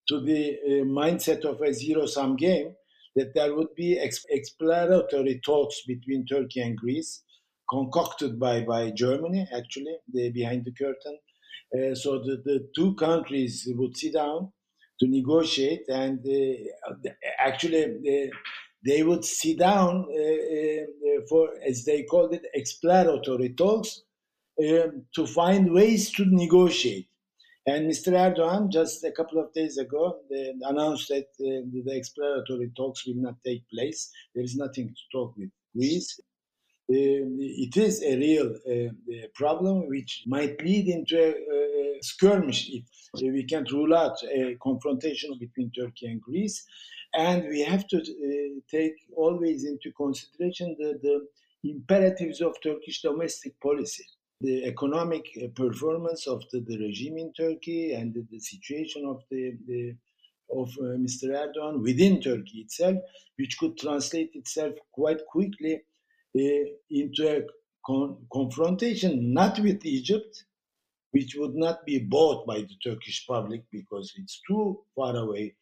to 0.08 0.20
the 0.20 0.50
uh, 0.50 0.70
mindset 0.84 1.44
of 1.44 1.60
a 1.60 1.72
zero-sum 1.72 2.36
game, 2.36 2.74
that 3.16 3.34
there 3.34 3.54
would 3.54 3.74
be 3.74 3.98
exploratory 4.30 5.40
talks 5.44 5.82
between 5.86 6.26
Turkey 6.26 6.60
and 6.60 6.76
Greece 6.76 7.22
concocted 7.70 8.38
by, 8.38 8.62
by 8.62 8.90
Germany, 8.90 9.46
actually, 9.56 9.96
the, 10.12 10.30
behind 10.30 10.64
the 10.64 10.72
curtain. 10.72 11.18
Uh, 11.74 11.94
so 11.94 12.18
the, 12.18 12.42
the 12.44 12.68
two 12.74 12.94
countries 12.94 13.66
would 13.74 13.96
sit 13.96 14.14
down 14.14 14.52
to 15.00 15.08
negotiate, 15.08 15.84
and 15.88 16.20
uh, 16.26 16.94
actually 17.38 17.84
uh, 17.84 18.30
they 18.86 19.02
would 19.02 19.24
sit 19.24 19.58
down 19.58 20.06
uh, 20.08 20.22
uh, 20.22 21.20
for, 21.28 21.50
as 21.66 21.84
they 21.84 22.02
called 22.02 22.34
it, 22.34 22.44
exploratory 22.54 23.50
talks 23.54 24.02
um, 24.60 25.04
to 25.14 25.26
find 25.26 25.72
ways 25.72 26.10
to 26.12 26.24
negotiate. 26.26 27.08
And 27.66 27.90
Mr. 27.90 28.12
Erdogan, 28.12 28.70
just 28.70 29.02
a 29.04 29.10
couple 29.10 29.40
of 29.40 29.52
days 29.54 29.78
ago, 29.78 30.20
announced 30.62 31.08
that 31.08 31.28
uh, 31.40 31.64
the 31.72 31.96
exploratory 31.96 32.70
talks 32.76 33.06
will 33.06 33.16
not 33.16 33.36
take 33.44 33.62
place. 33.70 34.10
There 34.34 34.44
is 34.44 34.54
nothing 34.54 34.88
to 34.88 35.02
talk 35.10 35.34
with 35.38 35.48
Greece. 35.74 36.20
Uh, 36.90 37.24
it 37.66 37.76
is 37.76 38.02
a 38.02 38.16
real 38.16 38.54
uh, 38.68 39.26
problem 39.34 39.88
which 39.88 40.24
might 40.26 40.60
lead 40.62 40.86
into 40.86 41.16
a, 41.18 41.30
a 41.30 42.02
skirmish 42.02 42.70
if 42.70 42.84
we 43.32 43.44
can't 43.44 43.70
rule 43.72 43.94
out 43.94 44.16
a 44.24 44.56
confrontation 44.62 45.34
between 45.40 45.70
Turkey 45.70 46.06
and 46.06 46.20
Greece. 46.20 46.66
And 47.14 47.48
we 47.48 47.62
have 47.62 47.86
to 47.88 47.98
uh, 47.98 48.60
take 48.70 48.94
always 49.16 49.64
into 49.64 49.92
consideration 49.92 50.76
the, 50.78 50.98
the 51.02 51.70
imperatives 51.70 52.40
of 52.42 52.60
Turkish 52.62 53.00
domestic 53.00 53.58
policy 53.60 54.04
the 54.40 54.64
economic 54.64 55.24
uh, 55.42 55.48
performance 55.54 56.26
of 56.26 56.42
the, 56.50 56.60
the 56.60 56.78
regime 56.78 57.18
in 57.18 57.32
Turkey 57.32 57.94
and 57.94 58.12
the, 58.12 58.26
the 58.30 58.38
situation 58.38 59.04
of 59.06 59.22
the, 59.30 59.56
the 59.66 59.94
of 60.52 60.68
uh, 60.78 60.96
Mr. 60.98 61.30
Erdogan 61.30 61.82
within 61.82 62.20
Turkey 62.20 62.58
itself, 62.58 62.98
which 63.38 63.58
could 63.58 63.78
translate 63.78 64.30
itself 64.34 64.74
quite 64.92 65.24
quickly 65.26 65.74
uh, 65.76 65.78
into 66.34 67.28
a 67.28 67.42
con- 67.86 68.16
confrontation 68.32 69.32
not 69.32 69.58
with 69.60 69.84
Egypt, 69.84 70.44
which 71.12 71.36
would 71.36 71.54
not 71.54 71.84
be 71.86 71.98
bought 71.98 72.46
by 72.46 72.58
the 72.58 72.76
Turkish 72.82 73.24
public 73.26 73.62
because 73.70 74.12
it's 74.16 74.40
too 74.48 74.80
far 74.96 75.16
away 75.16 75.54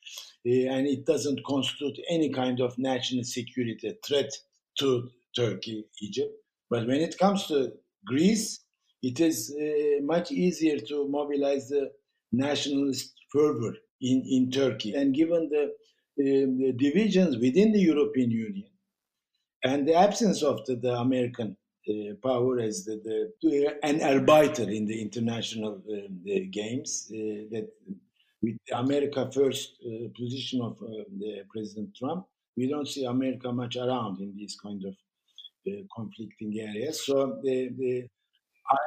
uh, 0.47 0.73
and 0.73 0.87
it 0.87 1.05
doesn't 1.05 1.45
constitute 1.45 1.99
any 2.09 2.31
kind 2.31 2.61
of 2.61 2.79
national 2.79 3.25
security 3.25 3.95
threat 4.07 4.31
to 4.79 5.11
Turkey, 5.37 5.85
Egypt. 6.00 6.33
But 6.71 6.87
when 6.87 7.00
it 7.00 7.19
comes 7.19 7.47
to 7.49 7.73
Greece, 8.07 8.61
it 9.02 9.21
is 9.21 9.55
uh, 9.55 10.02
much 10.02 10.33
easier 10.33 10.79
to 10.79 11.07
mobilize 11.09 11.69
the 11.69 11.91
nationalist 12.33 13.12
fervor 13.31 13.75
in, 14.00 14.25
in 14.26 14.50
Turkey. 14.50 14.95
And 14.95 15.14
given 15.14 15.50
the, 15.50 15.64
uh, 15.64 16.49
the 16.59 16.73
divisions 16.79 17.37
within 17.37 17.73
the 17.73 17.81
European 17.81 18.31
Union 18.31 18.72
and 19.64 19.87
the 19.87 19.95
absence 19.95 20.42
of 20.42 20.64
the, 20.66 20.76
the 20.76 20.95
American 20.95 21.57
uh, 21.88 22.14
power 22.23 22.59
as 22.61 22.85
the, 22.85 23.31
the, 23.42 23.76
an 23.83 24.02
arbiter 24.02 24.69
in 24.69 24.87
the 24.87 25.00
international 25.00 25.75
um, 25.75 26.21
the 26.25 26.47
games, 26.47 27.11
uh, 27.11 27.49
that 27.50 27.69
with 28.42 28.57
America 28.75 29.31
first 29.33 29.76
uh, 29.87 30.09
position 30.16 30.61
of 30.61 30.76
uh, 30.83 31.42
President 31.52 31.95
Trump, 31.97 32.26
we 32.57 32.69
don't 32.69 32.88
see 32.88 33.04
America 33.04 33.52
much 33.52 33.76
around 33.76 34.21
in 34.21 34.35
these 34.37 34.57
kind 34.61 34.85
of 34.85 34.95
conflicting 35.95 36.59
areas. 36.59 37.07
So 37.07 37.38
the, 37.42 37.71
the 37.78 38.09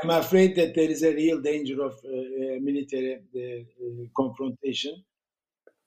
I'm 0.04 0.10
afraid 0.10 0.56
that 0.56 0.74
there 0.76 0.90
is 0.90 1.04
a 1.04 1.14
real 1.14 1.42
danger 1.42 1.84
of 1.84 1.94
uh, 1.94 2.60
military 2.62 3.16
uh, 3.16 4.06
confrontation. 4.16 5.04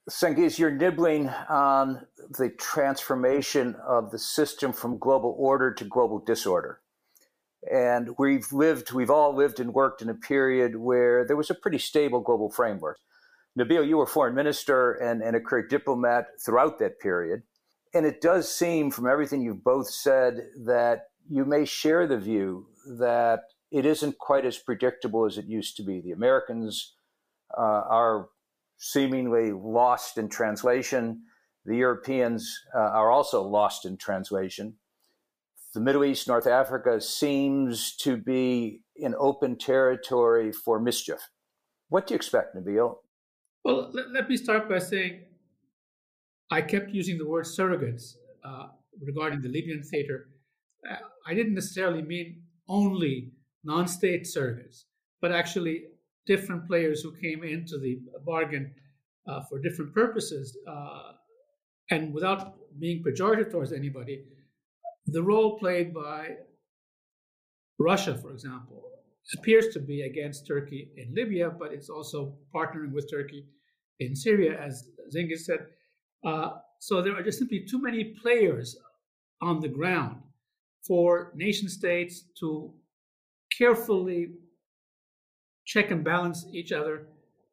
Cengiz, 0.09 0.57
you're 0.57 0.71
nibbling 0.71 1.29
on 1.49 2.05
the 2.37 2.49
transformation 2.49 3.75
of 3.87 4.09
the 4.11 4.17
system 4.17 4.73
from 4.73 4.97
global 4.97 5.35
order 5.37 5.71
to 5.73 5.85
global 5.85 6.19
disorder. 6.19 6.81
And 7.71 8.15
we've 8.17 8.51
lived, 8.51 8.91
we've 8.91 9.11
all 9.11 9.35
lived 9.35 9.59
and 9.59 9.73
worked 9.73 10.01
in 10.01 10.09
a 10.09 10.15
period 10.15 10.77
where 10.77 11.25
there 11.25 11.35
was 11.35 11.49
a 11.49 11.55
pretty 11.55 11.77
stable 11.77 12.21
global 12.21 12.49
framework. 12.49 12.97
Nabil, 13.57 13.87
you 13.87 13.97
were 13.97 14.07
foreign 14.07 14.33
minister 14.33 14.93
and, 14.93 15.21
and 15.21 15.35
a 15.35 15.39
career 15.39 15.67
diplomat 15.67 16.27
throughout 16.43 16.79
that 16.79 16.99
period. 16.99 17.43
And 17.93 18.05
it 18.05 18.21
does 18.21 18.53
seem 18.53 18.91
from 18.91 19.07
everything 19.07 19.41
you've 19.41 19.63
both 19.63 19.89
said 19.89 20.49
that 20.65 21.09
you 21.29 21.45
may 21.45 21.65
share 21.65 22.07
the 22.07 22.17
view 22.17 22.67
that 22.97 23.41
it 23.71 23.85
isn't 23.85 24.17
quite 24.17 24.45
as 24.45 24.57
predictable 24.57 25.25
as 25.25 25.37
it 25.37 25.45
used 25.45 25.75
to 25.77 25.83
be. 25.83 26.01
The 26.01 26.11
Americans 26.11 26.95
uh, 27.55 27.61
are 27.61 28.29
seemingly 28.79 29.51
lost 29.51 30.17
in 30.17 30.29
translation. 30.29 31.21
The 31.65 31.75
Europeans 31.75 32.59
uh, 32.73 32.79
are 32.79 33.11
also 33.11 33.43
lost 33.43 33.85
in 33.85 33.97
translation. 33.97 34.75
The 35.73 35.81
Middle 35.81 36.03
East, 36.03 36.27
North 36.27 36.47
Africa 36.47 36.99
seems 36.99 37.95
to 37.97 38.17
be 38.17 38.81
in 38.95 39.13
open 39.19 39.57
territory 39.57 40.51
for 40.51 40.79
mischief. 40.79 41.19
What 41.89 42.07
do 42.07 42.13
you 42.13 42.15
expect, 42.15 42.55
Nabil? 42.55 42.95
Well, 43.63 43.91
let, 43.93 44.09
let 44.11 44.29
me 44.29 44.37
start 44.37 44.67
by 44.67 44.79
saying 44.79 45.25
I 46.49 46.61
kept 46.61 46.89
using 46.89 47.17
the 47.17 47.27
word 47.27 47.45
surrogates 47.45 48.15
uh, 48.43 48.67
regarding 49.01 49.41
the 49.41 49.49
Libyan 49.49 49.83
theater. 49.83 50.29
Uh, 50.89 50.95
I 51.27 51.33
didn't 51.33 51.53
necessarily 51.53 52.01
mean 52.01 52.41
only 52.67 53.31
non 53.63 53.87
state 53.87 54.23
surrogates, 54.23 54.85
but 55.21 55.31
actually 55.31 55.83
different 56.29 56.67
players 56.67 57.01
who 57.01 57.11
came 57.25 57.43
into 57.43 57.75
the 57.79 57.99
bargain 58.23 58.65
uh, 59.27 59.41
for 59.49 59.59
different 59.59 59.91
purposes. 59.93 60.55
Uh, 60.73 61.13
and 61.89 62.13
without 62.13 62.41
being 62.79 63.03
pejorative 63.03 63.51
towards 63.51 63.73
anybody, 63.73 64.23
the 65.07 65.23
role 65.31 65.57
played 65.57 65.91
by 65.91 66.21
Russia, 67.79 68.13
for 68.15 68.31
example, 68.31 68.83
appears 69.37 69.67
to 69.73 69.79
be 69.79 70.01
against 70.03 70.47
Turkey 70.47 70.81
in 70.97 71.07
Libya, 71.15 71.49
but 71.49 71.73
it's 71.73 71.89
also 71.89 72.33
partnering 72.55 72.91
with 72.91 73.09
Turkey 73.09 73.45
in 73.99 74.15
Syria, 74.15 74.59
as 74.67 74.73
Cengiz 75.13 75.41
said. 75.49 75.61
Uh, 76.25 76.49
so 76.79 77.01
there 77.01 77.15
are 77.15 77.23
just 77.23 77.39
simply 77.39 77.65
too 77.71 77.81
many 77.81 78.03
players 78.21 78.77
on 79.41 79.59
the 79.59 79.67
ground 79.67 80.17
for 80.87 81.31
nation 81.35 81.69
states 81.69 82.25
to 82.39 82.73
carefully 83.57 84.21
check 85.69 85.91
and 85.91 86.03
balance 86.03 86.47
each 86.51 86.71
other 86.71 86.95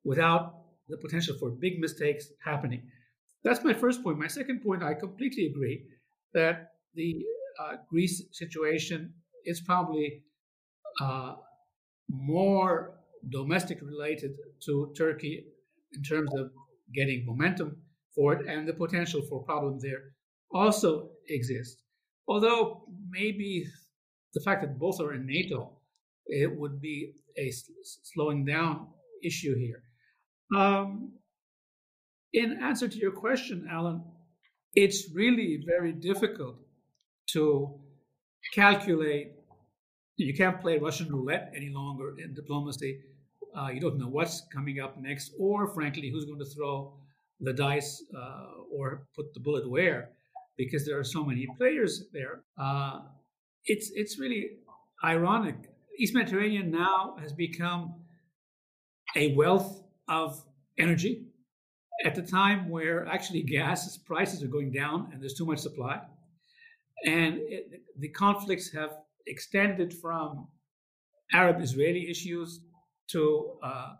without 0.04 0.42
the 0.88 0.96
potential 0.96 1.36
for 1.38 1.50
big 1.50 1.78
mistakes 1.78 2.24
happening. 2.42 2.82
That's 3.44 3.62
my 3.62 3.74
first 3.74 4.02
point. 4.02 4.18
My 4.18 4.26
second 4.26 4.62
point, 4.62 4.82
I 4.82 4.94
completely 4.94 5.46
agree 5.46 5.84
that 6.32 6.70
the 6.94 7.14
uh, 7.60 7.76
Greece 7.90 8.22
situation 8.32 9.12
is 9.44 9.60
probably 9.60 10.22
uh, 11.02 11.34
more 12.08 12.94
domestic 13.28 13.82
related 13.82 14.32
to 14.64 14.92
Turkey 14.96 15.44
in 15.92 16.02
terms 16.02 16.30
of 16.40 16.50
getting 16.94 17.26
momentum 17.26 17.76
for 18.14 18.32
it, 18.32 18.46
and 18.48 18.66
the 18.66 18.72
potential 18.72 19.20
for 19.28 19.44
problem 19.44 19.78
there 19.78 20.02
also 20.52 21.10
exists. 21.28 21.82
Although 22.28 22.88
maybe 23.10 23.66
the 24.32 24.40
fact 24.40 24.62
that 24.62 24.78
both 24.78 25.00
are 25.00 25.12
in 25.12 25.26
NATO 25.26 25.75
it 26.26 26.54
would 26.58 26.80
be 26.80 27.12
a 27.38 27.52
slowing 28.02 28.44
down 28.44 28.88
issue 29.22 29.54
here. 29.56 29.82
Um, 30.56 31.12
in 32.32 32.58
answer 32.62 32.88
to 32.88 32.98
your 32.98 33.12
question, 33.12 33.68
Alan, 33.70 34.02
it's 34.74 35.10
really 35.14 35.62
very 35.66 35.92
difficult 35.92 36.56
to 37.32 37.80
calculate. 38.54 39.32
You 40.16 40.34
can't 40.34 40.60
play 40.60 40.78
Russian 40.78 41.08
roulette 41.08 41.52
any 41.56 41.70
longer 41.70 42.14
in 42.18 42.34
diplomacy. 42.34 43.00
Uh, 43.56 43.68
you 43.68 43.80
don't 43.80 43.98
know 43.98 44.08
what's 44.08 44.42
coming 44.52 44.80
up 44.80 44.98
next, 45.00 45.32
or 45.38 45.72
frankly, 45.72 46.10
who's 46.10 46.26
going 46.26 46.38
to 46.38 46.50
throw 46.54 46.94
the 47.40 47.52
dice 47.52 48.02
uh, 48.16 48.46
or 48.70 49.06
put 49.14 49.32
the 49.34 49.40
bullet 49.40 49.68
where, 49.68 50.10
because 50.56 50.84
there 50.86 50.98
are 50.98 51.04
so 51.04 51.24
many 51.24 51.46
players 51.56 52.04
there. 52.12 52.42
Uh, 52.58 53.00
it's 53.64 53.90
it's 53.94 54.18
really 54.18 54.50
ironic 55.04 55.56
East 55.98 56.14
Mediterranean 56.14 56.70
now 56.70 57.16
has 57.20 57.32
become 57.32 57.94
a 59.14 59.34
wealth 59.34 59.82
of 60.08 60.42
energy 60.78 61.26
at 62.04 62.14
the 62.14 62.22
time 62.22 62.68
where 62.68 63.06
actually 63.06 63.42
gas 63.42 63.96
prices 63.98 64.42
are 64.42 64.48
going 64.48 64.70
down 64.70 65.08
and 65.12 65.22
there's 65.22 65.34
too 65.34 65.46
much 65.46 65.58
supply. 65.58 66.00
And 67.04 67.38
it, 67.38 67.82
the 67.98 68.08
conflicts 68.10 68.72
have 68.72 68.90
extended 69.26 69.94
from 69.94 70.48
Arab 71.32 71.60
Israeli 71.60 72.10
issues 72.10 72.60
to 73.10 73.58
uh, 73.62 73.92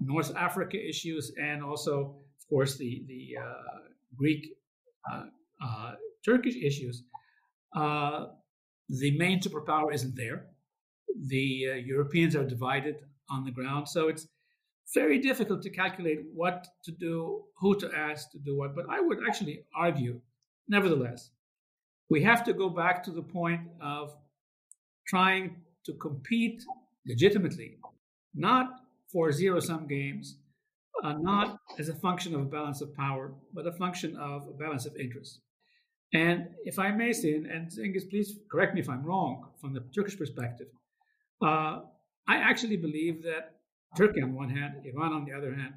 North 0.00 0.34
Africa 0.36 0.76
issues 0.76 1.32
and 1.40 1.62
also, 1.62 2.16
of 2.38 2.48
course, 2.48 2.78
the, 2.78 3.04
the 3.08 3.40
uh, 3.40 3.78
Greek 4.16 4.46
uh, 5.12 5.24
uh 5.64 5.92
Turkish 6.24 6.54
issues. 6.54 7.02
Uh, 7.74 8.26
the 8.88 9.16
main 9.18 9.40
superpower 9.40 9.92
isn't 9.92 10.14
there 10.14 10.46
the 11.26 11.68
uh, 11.70 11.74
Europeans 11.74 12.34
are 12.36 12.44
divided 12.44 12.96
on 13.30 13.44
the 13.44 13.50
ground. 13.50 13.88
So 13.88 14.08
it's 14.08 14.26
very 14.94 15.18
difficult 15.18 15.62
to 15.62 15.70
calculate 15.70 16.20
what 16.34 16.66
to 16.84 16.92
do, 16.92 17.44
who 17.58 17.78
to 17.78 17.90
ask 17.96 18.30
to 18.32 18.38
do 18.38 18.56
what. 18.56 18.74
But 18.74 18.86
I 18.90 19.00
would 19.00 19.20
actually 19.26 19.64
argue, 19.74 20.20
nevertheless, 20.68 21.30
we 22.10 22.22
have 22.22 22.44
to 22.44 22.52
go 22.52 22.68
back 22.68 23.02
to 23.04 23.10
the 23.10 23.22
point 23.22 23.62
of 23.80 24.14
trying 25.06 25.56
to 25.84 25.94
compete 25.94 26.62
legitimately, 27.06 27.78
not 28.34 28.66
for 29.10 29.32
zero 29.32 29.60
sum 29.60 29.86
games, 29.86 30.36
uh, 31.02 31.14
not 31.14 31.58
as 31.78 31.88
a 31.88 31.94
function 31.94 32.34
of 32.34 32.42
a 32.42 32.44
balance 32.44 32.80
of 32.80 32.94
power, 32.94 33.32
but 33.54 33.66
a 33.66 33.72
function 33.72 34.16
of 34.16 34.46
a 34.48 34.52
balance 34.52 34.86
of 34.86 34.96
interest. 34.96 35.40
And 36.14 36.48
if 36.64 36.78
I 36.78 36.90
may 36.90 37.12
say, 37.12 37.34
and, 37.34 37.70
Cengiz, 37.70 38.08
please 38.08 38.38
correct 38.50 38.74
me 38.74 38.80
if 38.80 38.88
I'm 38.88 39.04
wrong 39.04 39.48
from 39.60 39.72
the 39.72 39.80
Turkish 39.94 40.18
perspective, 40.18 40.68
uh, 41.42 41.80
I 42.28 42.36
actually 42.36 42.76
believe 42.76 43.22
that 43.24 43.56
Turkey 43.96 44.22
on 44.22 44.34
one 44.34 44.48
hand, 44.48 44.74
Iran 44.84 45.12
on 45.12 45.24
the 45.24 45.32
other 45.32 45.54
hand, 45.54 45.74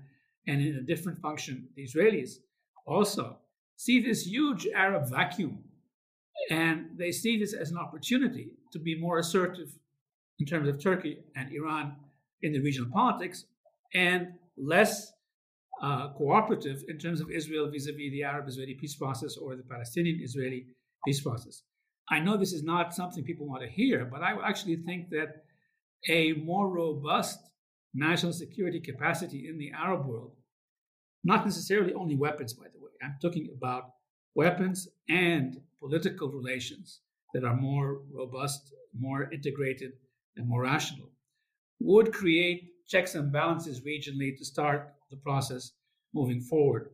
and 0.48 0.62
in 0.62 0.76
a 0.76 0.82
different 0.82 1.20
function, 1.20 1.68
the 1.76 1.84
Israelis 1.84 2.36
also 2.86 3.38
see 3.78 4.02
this 4.02 4.26
huge 4.26 4.68
Arab 4.76 5.10
vacuum. 5.10 5.64
And 6.50 6.90
they 6.98 7.12
see 7.12 7.40
this 7.40 7.54
as 7.54 7.72
an 7.72 7.78
opportunity 7.78 8.52
to 8.74 8.80
be 8.80 9.00
more 9.00 9.20
assertive 9.20 9.70
in 10.40 10.46
terms 10.46 10.68
of 10.68 10.82
Turkey 10.82 11.20
and 11.36 11.52
Iran 11.52 11.96
in 12.42 12.54
the 12.54 12.60
regional 12.60 12.90
politics 12.92 13.46
and 13.94 14.34
less 14.58 15.14
uh, 15.82 16.10
cooperative 16.10 16.84
in 16.88 16.98
terms 16.98 17.22
of 17.22 17.30
Israel 17.32 17.70
vis 17.70 17.88
a 17.88 17.92
vis 17.92 18.12
the 18.12 18.24
Arab 18.24 18.48
Israeli 18.48 18.76
peace 18.76 18.96
process 18.96 19.38
or 19.38 19.56
the 19.56 19.64
Palestinian 19.64 20.20
Israeli 20.22 20.68
peace 21.06 21.22
process. 21.22 21.64
I 22.10 22.20
know 22.20 22.38
this 22.38 22.54
is 22.54 22.64
not 22.64 22.94
something 22.94 23.24
people 23.24 23.48
want 23.48 23.64
to 23.64 23.70
hear, 23.70 24.06
but 24.06 24.22
I 24.22 24.36
actually 24.48 24.78
think 24.78 25.10
that 25.10 25.44
a 26.08 26.34
more 26.34 26.70
robust 26.70 27.40
national 27.94 28.34
security 28.34 28.80
capacity 28.80 29.48
in 29.48 29.58
the 29.58 29.72
Arab 29.72 30.06
world, 30.06 30.34
not 31.24 31.46
necessarily 31.46 31.94
only 31.94 32.16
weapons, 32.16 32.54
by 32.54 32.66
the 32.74 32.80
way, 32.80 32.92
I'm 33.02 33.16
talking 33.22 33.50
about 33.56 33.92
weapons 34.36 34.88
and 35.10 35.60
political 35.80 36.30
relations 36.30 37.02
that 37.34 37.44
are 37.44 37.56
more 37.56 38.02
robust, 38.14 38.74
more 38.98 39.32
integrated, 39.32 39.94
and 40.38 40.48
more 40.48 40.64
rational, 40.64 41.10
would 41.80 42.14
create 42.14 42.70
checks 42.88 43.16
and 43.16 43.32
balances 43.32 43.82
regionally 43.82 44.38
to 44.38 44.46
start 44.46 44.94
the 45.10 45.18
process 45.18 45.72
moving 46.14 46.42
forward. 46.42 46.90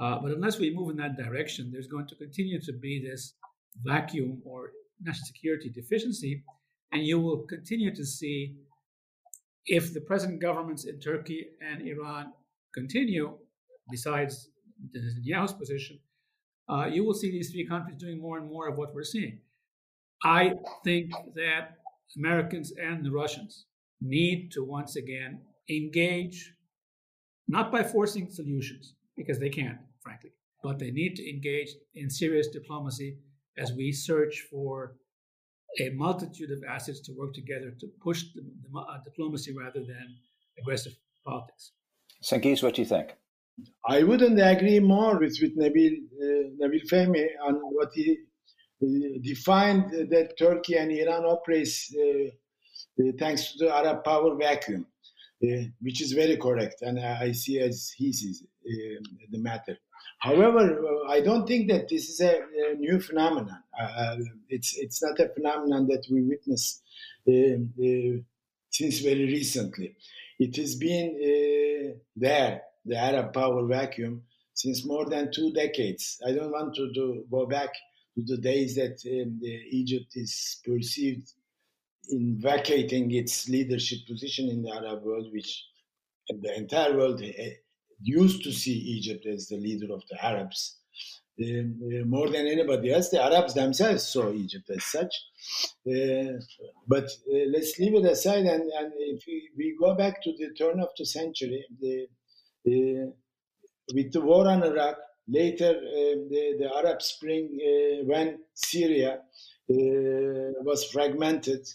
Uh, 0.00 0.18
but 0.20 0.32
unless 0.32 0.58
we 0.58 0.74
move 0.74 0.90
in 0.90 0.96
that 0.96 1.16
direction, 1.16 1.70
there's 1.70 1.86
going 1.86 2.06
to 2.06 2.14
continue 2.14 2.60
to 2.60 2.72
be 2.72 3.02
this 3.02 3.34
vacuum 3.82 4.40
or 4.44 4.70
national 5.02 5.26
security 5.26 5.68
deficiency, 5.68 6.42
and 6.92 7.04
you 7.04 7.20
will 7.20 7.46
continue 7.48 7.94
to 7.94 8.04
see 8.04 8.56
if 9.66 9.92
the 9.94 10.00
present 10.00 10.40
governments 10.40 10.84
in 10.84 10.98
Turkey 10.98 11.46
and 11.60 11.86
Iran 11.86 12.32
continue, 12.74 13.36
besides 13.90 14.48
the 14.92 15.00
Netanyahu's 15.00 15.52
position, 15.52 15.98
uh, 16.68 16.86
you 16.86 17.04
will 17.04 17.14
see 17.14 17.30
these 17.30 17.50
three 17.50 17.66
countries 17.66 17.96
doing 17.96 18.20
more 18.20 18.38
and 18.38 18.48
more 18.48 18.68
of 18.68 18.78
what 18.78 18.94
we're 18.94 19.04
seeing. 19.04 19.40
I 20.24 20.54
think 20.84 21.12
that 21.34 21.76
Americans 22.16 22.72
and 22.80 23.04
the 23.04 23.10
Russians 23.10 23.66
need 24.00 24.50
to 24.52 24.64
once 24.64 24.96
again 24.96 25.40
engage, 25.68 26.54
not 27.48 27.70
by 27.70 27.82
forcing 27.82 28.30
solutions, 28.30 28.94
because 29.16 29.38
they 29.38 29.48
can't, 29.48 29.78
frankly, 30.02 30.30
but 30.62 30.78
they 30.78 30.90
need 30.90 31.16
to 31.16 31.28
engage 31.28 31.70
in 31.94 32.10
serious 32.10 32.48
diplomacy 32.48 33.18
as 33.58 33.72
we 33.72 33.92
search 33.92 34.46
for 34.50 34.96
a 35.78 35.90
multitude 35.90 36.50
of 36.50 36.62
assets 36.68 37.00
to 37.00 37.12
work 37.12 37.32
together 37.32 37.72
to 37.80 37.86
push 38.02 38.24
the, 38.34 38.42
the 38.42 38.78
uh, 38.78 38.98
diplomacy 39.04 39.54
rather 39.56 39.80
than 39.80 40.16
aggressive 40.58 40.92
politics. 41.24 41.72
Cengiz, 42.22 42.62
what 42.62 42.74
do 42.74 42.82
you 42.82 42.88
think? 42.88 43.14
I 43.86 44.02
wouldn't 44.02 44.40
agree 44.40 44.80
more 44.80 45.18
with, 45.18 45.38
with 45.40 45.56
Nabil, 45.56 45.92
uh, 46.20 46.50
Nabil 46.60 46.88
Fahmy 46.90 47.26
on 47.44 47.54
what 47.54 47.90
he 47.94 48.18
uh, 48.82 48.86
defined 49.22 49.90
that 50.10 50.38
Turkey 50.38 50.76
and 50.76 50.90
Iran 50.90 51.24
operates 51.24 51.94
uh, 51.94 52.28
uh, 53.00 53.12
thanks 53.18 53.52
to 53.52 53.66
the 53.66 53.74
Arab 53.74 54.04
power 54.04 54.34
vacuum, 54.36 54.86
uh, 55.44 55.62
which 55.80 56.00
is 56.00 56.12
very 56.12 56.36
correct, 56.36 56.82
and 56.82 56.98
I 56.98 57.32
see 57.32 57.60
as 57.60 57.92
he 57.96 58.12
sees 58.12 58.42
uh, 58.42 59.02
the 59.30 59.38
matter. 59.38 59.76
However, 60.20 60.86
uh, 60.86 61.08
I 61.08 61.22
don't 61.22 61.46
think 61.46 61.70
that 61.70 61.88
this 61.88 62.10
is 62.10 62.20
a, 62.20 62.42
a 62.72 62.74
new 62.74 63.00
phenomenon. 63.00 63.62
Uh, 63.78 63.84
uh, 63.84 64.16
it's 64.48 64.76
it's 64.76 65.02
not 65.02 65.18
a 65.18 65.30
phenomenon 65.30 65.86
that 65.88 66.06
we 66.10 66.22
witness 66.22 66.82
since 68.70 68.98
very 69.00 69.24
recently. 69.24 69.96
It 70.38 70.56
has 70.56 70.74
been 70.76 71.96
there, 72.16 72.62
the 72.84 72.96
Arab 72.96 73.32
power 73.32 73.66
vacuum, 73.66 74.22
since 74.54 74.84
more 74.84 75.06
than 75.08 75.32
two 75.32 75.52
decades. 75.52 76.20
I 76.26 76.32
don't 76.32 76.52
want 76.52 76.74
to 76.74 76.92
do, 76.92 77.24
go 77.30 77.46
back 77.46 77.70
to 78.14 78.22
the 78.22 78.38
days 78.38 78.74
that 78.76 78.98
um, 79.06 79.40
Egypt 79.70 80.12
is 80.16 80.60
perceived 80.64 81.32
in 82.10 82.38
vacating 82.40 83.10
its 83.12 83.48
leadership 83.48 84.00
position 84.06 84.48
in 84.48 84.62
the 84.62 84.70
Arab 84.70 85.02
world, 85.02 85.32
which 85.32 85.64
the 86.28 86.56
entire 86.56 86.96
world 86.96 87.22
eh, 87.22 87.54
used 88.02 88.42
to 88.44 88.52
see 88.52 88.72
Egypt 88.72 89.26
as 89.26 89.48
the 89.48 89.56
leader 89.56 89.92
of 89.92 90.02
the 90.10 90.24
Arabs. 90.24 90.76
Uh, 91.40 92.04
more 92.04 92.28
than 92.28 92.46
anybody 92.46 92.92
else, 92.92 93.08
the 93.08 93.22
Arabs 93.22 93.54
themselves 93.54 94.02
saw 94.06 94.30
Egypt 94.30 94.68
as 94.70 94.84
such. 94.84 95.14
Uh, 95.86 96.38
but 96.86 97.04
uh, 97.04 97.46
let's 97.50 97.78
leave 97.78 97.94
it 97.94 98.04
aside, 98.04 98.44
and, 98.44 98.70
and 98.70 98.92
if 98.96 99.24
we, 99.26 99.48
we, 99.56 99.76
go 99.80 99.94
back 99.94 100.22
to 100.22 100.32
the 100.36 100.52
turn 100.52 100.80
of 100.80 100.88
the 100.98 101.06
century, 101.06 101.64
the, 101.80 102.06
with 103.94 104.12
the 104.12 104.20
war 104.20 104.46
on 104.48 104.62
Iraq, 104.62 104.96
later 105.28 105.72
the, 105.72 106.56
the, 106.58 106.70
Arab 106.76 107.00
Spring, 107.00 107.48
when 108.04 108.40
Syria 108.52 109.20
was 109.68 110.84
fragmented, 110.92 111.66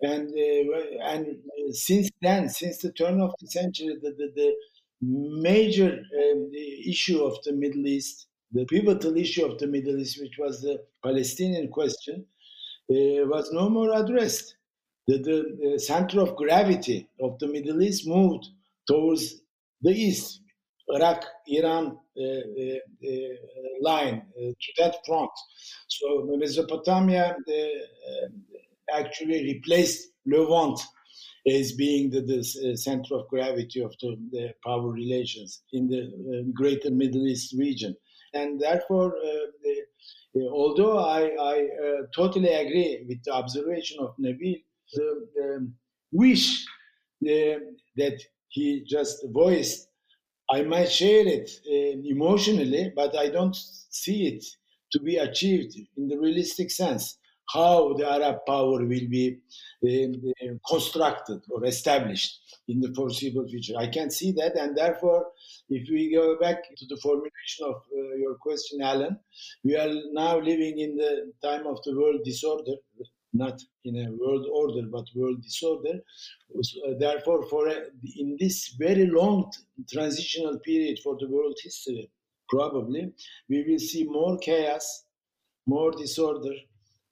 and 0.00 0.28
uh, 0.28 1.10
and 1.10 1.38
since 1.72 2.08
then, 2.22 2.48
since 2.48 2.78
the 2.78 2.92
turn 2.92 3.20
of 3.20 3.34
the 3.40 3.48
century, 3.48 3.96
the, 4.00 4.10
the, 4.10 4.32
the 4.36 4.54
major 5.00 5.92
um, 5.92 6.50
issue 6.86 7.22
of 7.22 7.42
the 7.44 7.52
Middle 7.52 7.86
East, 7.86 8.26
the 8.52 8.64
pivotal 8.64 9.16
issue 9.16 9.44
of 9.44 9.58
the 9.58 9.66
Middle 9.66 9.98
East, 9.98 10.20
which 10.20 10.36
was 10.38 10.60
the 10.60 10.82
Palestinian 11.02 11.68
question, 11.68 12.24
uh, 12.90 13.26
was 13.26 13.50
no 13.52 13.68
more 13.68 13.92
addressed. 13.94 14.56
The, 15.06 15.18
the, 15.18 15.78
center 15.78 16.20
of 16.20 16.36
gravity 16.36 17.08
of 17.20 17.38
the 17.38 17.48
Middle 17.48 17.82
East 17.82 18.06
moved 18.06 18.46
towards 18.86 19.36
the 19.80 19.90
east, 19.90 20.40
Iraq, 20.88 21.24
Iran 21.46 21.98
uh, 22.18 22.22
uh, 22.22 22.78
uh 23.04 23.34
line 23.80 24.22
to 24.36 24.72
that 24.78 24.96
front. 25.06 25.30
So 25.86 26.26
Mesopotamia 26.38 27.36
actually 28.92 29.44
replaced 29.44 30.08
Levant 30.26 30.80
as 31.48 31.72
being 31.72 32.10
the, 32.10 32.20
the 32.20 32.38
uh, 32.40 32.76
center 32.76 33.14
of 33.14 33.28
gravity 33.28 33.80
of 33.80 33.94
the, 34.00 34.16
the 34.30 34.52
power 34.64 34.88
relations 34.90 35.62
in 35.72 35.88
the 35.88 36.02
uh, 36.02 36.50
greater 36.54 36.90
Middle 36.90 37.26
East 37.26 37.54
region. 37.56 37.96
And 38.34 38.60
therefore, 38.60 39.16
uh, 39.16 39.46
the, 39.62 40.42
uh, 40.42 40.48
although 40.50 40.98
I, 40.98 41.30
I 41.40 41.68
totally 42.14 42.52
agree 42.52 43.04
with 43.08 43.22
the 43.24 43.32
observation 43.32 43.98
of 44.00 44.14
Nabil, 44.20 44.62
the, 44.92 45.28
the 45.34 45.72
wish 46.12 46.64
that 47.20 48.20
he 48.48 48.84
just 48.88 49.24
voiced, 49.32 49.88
I 50.50 50.62
might 50.62 50.90
share 50.90 51.26
it 51.26 51.50
emotionally, 51.66 52.92
but 52.94 53.16
I 53.16 53.28
don't 53.28 53.56
see 53.90 54.28
it 54.28 54.44
to 54.92 55.00
be 55.00 55.16
achieved 55.16 55.76
in 55.96 56.08
the 56.08 56.18
realistic 56.18 56.70
sense 56.70 57.17
how 57.52 57.94
the 57.94 58.10
Arab 58.10 58.44
power 58.46 58.84
will 58.84 59.08
be 59.08 59.38
uh, 59.84 60.54
constructed 60.68 61.40
or 61.50 61.64
established 61.64 62.40
in 62.68 62.80
the 62.80 62.92
foreseeable 62.94 63.48
future. 63.48 63.74
I 63.78 63.86
can 63.86 64.10
see 64.10 64.32
that, 64.32 64.56
and 64.56 64.76
therefore, 64.76 65.28
if 65.70 65.88
we 65.90 66.12
go 66.12 66.38
back 66.38 66.62
to 66.76 66.86
the 66.86 66.98
formulation 66.98 67.64
of 67.66 67.76
uh, 67.76 68.16
your 68.16 68.34
question, 68.34 68.82
Alan, 68.82 69.18
we 69.64 69.76
are 69.76 69.92
now 70.12 70.38
living 70.38 70.78
in 70.78 70.96
the 70.96 71.32
time 71.42 71.66
of 71.66 71.82
the 71.84 71.96
world 71.96 72.22
disorder, 72.24 72.72
not 73.32 73.60
in 73.84 73.96
a 73.96 74.10
world 74.10 74.46
order, 74.52 74.86
but 74.86 75.04
world 75.14 75.42
disorder. 75.42 76.00
Uh, 76.54 76.94
therefore, 76.98 77.46
for 77.48 77.68
a, 77.68 77.76
in 78.16 78.36
this 78.38 78.74
very 78.78 79.06
long 79.06 79.50
transitional 79.90 80.58
period 80.58 80.98
for 81.02 81.16
the 81.18 81.28
world 81.28 81.56
history, 81.62 82.10
probably 82.48 83.12
we 83.48 83.64
will 83.66 83.78
see 83.78 84.04
more 84.04 84.38
chaos, 84.38 85.04
more 85.66 85.92
disorder, 85.92 86.54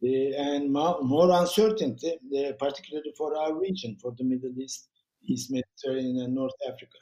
and 0.03 0.71
more 0.71 1.31
uncertainty, 1.41 2.13
uh, 2.13 2.53
particularly 2.59 3.13
for 3.17 3.37
our 3.37 3.55
region, 3.55 3.97
for 4.01 4.13
the 4.17 4.25
Middle 4.25 4.53
East, 4.59 4.89
East 5.25 5.51
Mediterranean, 5.51 6.25
and 6.25 6.35
North 6.35 6.55
Africa. 6.69 6.99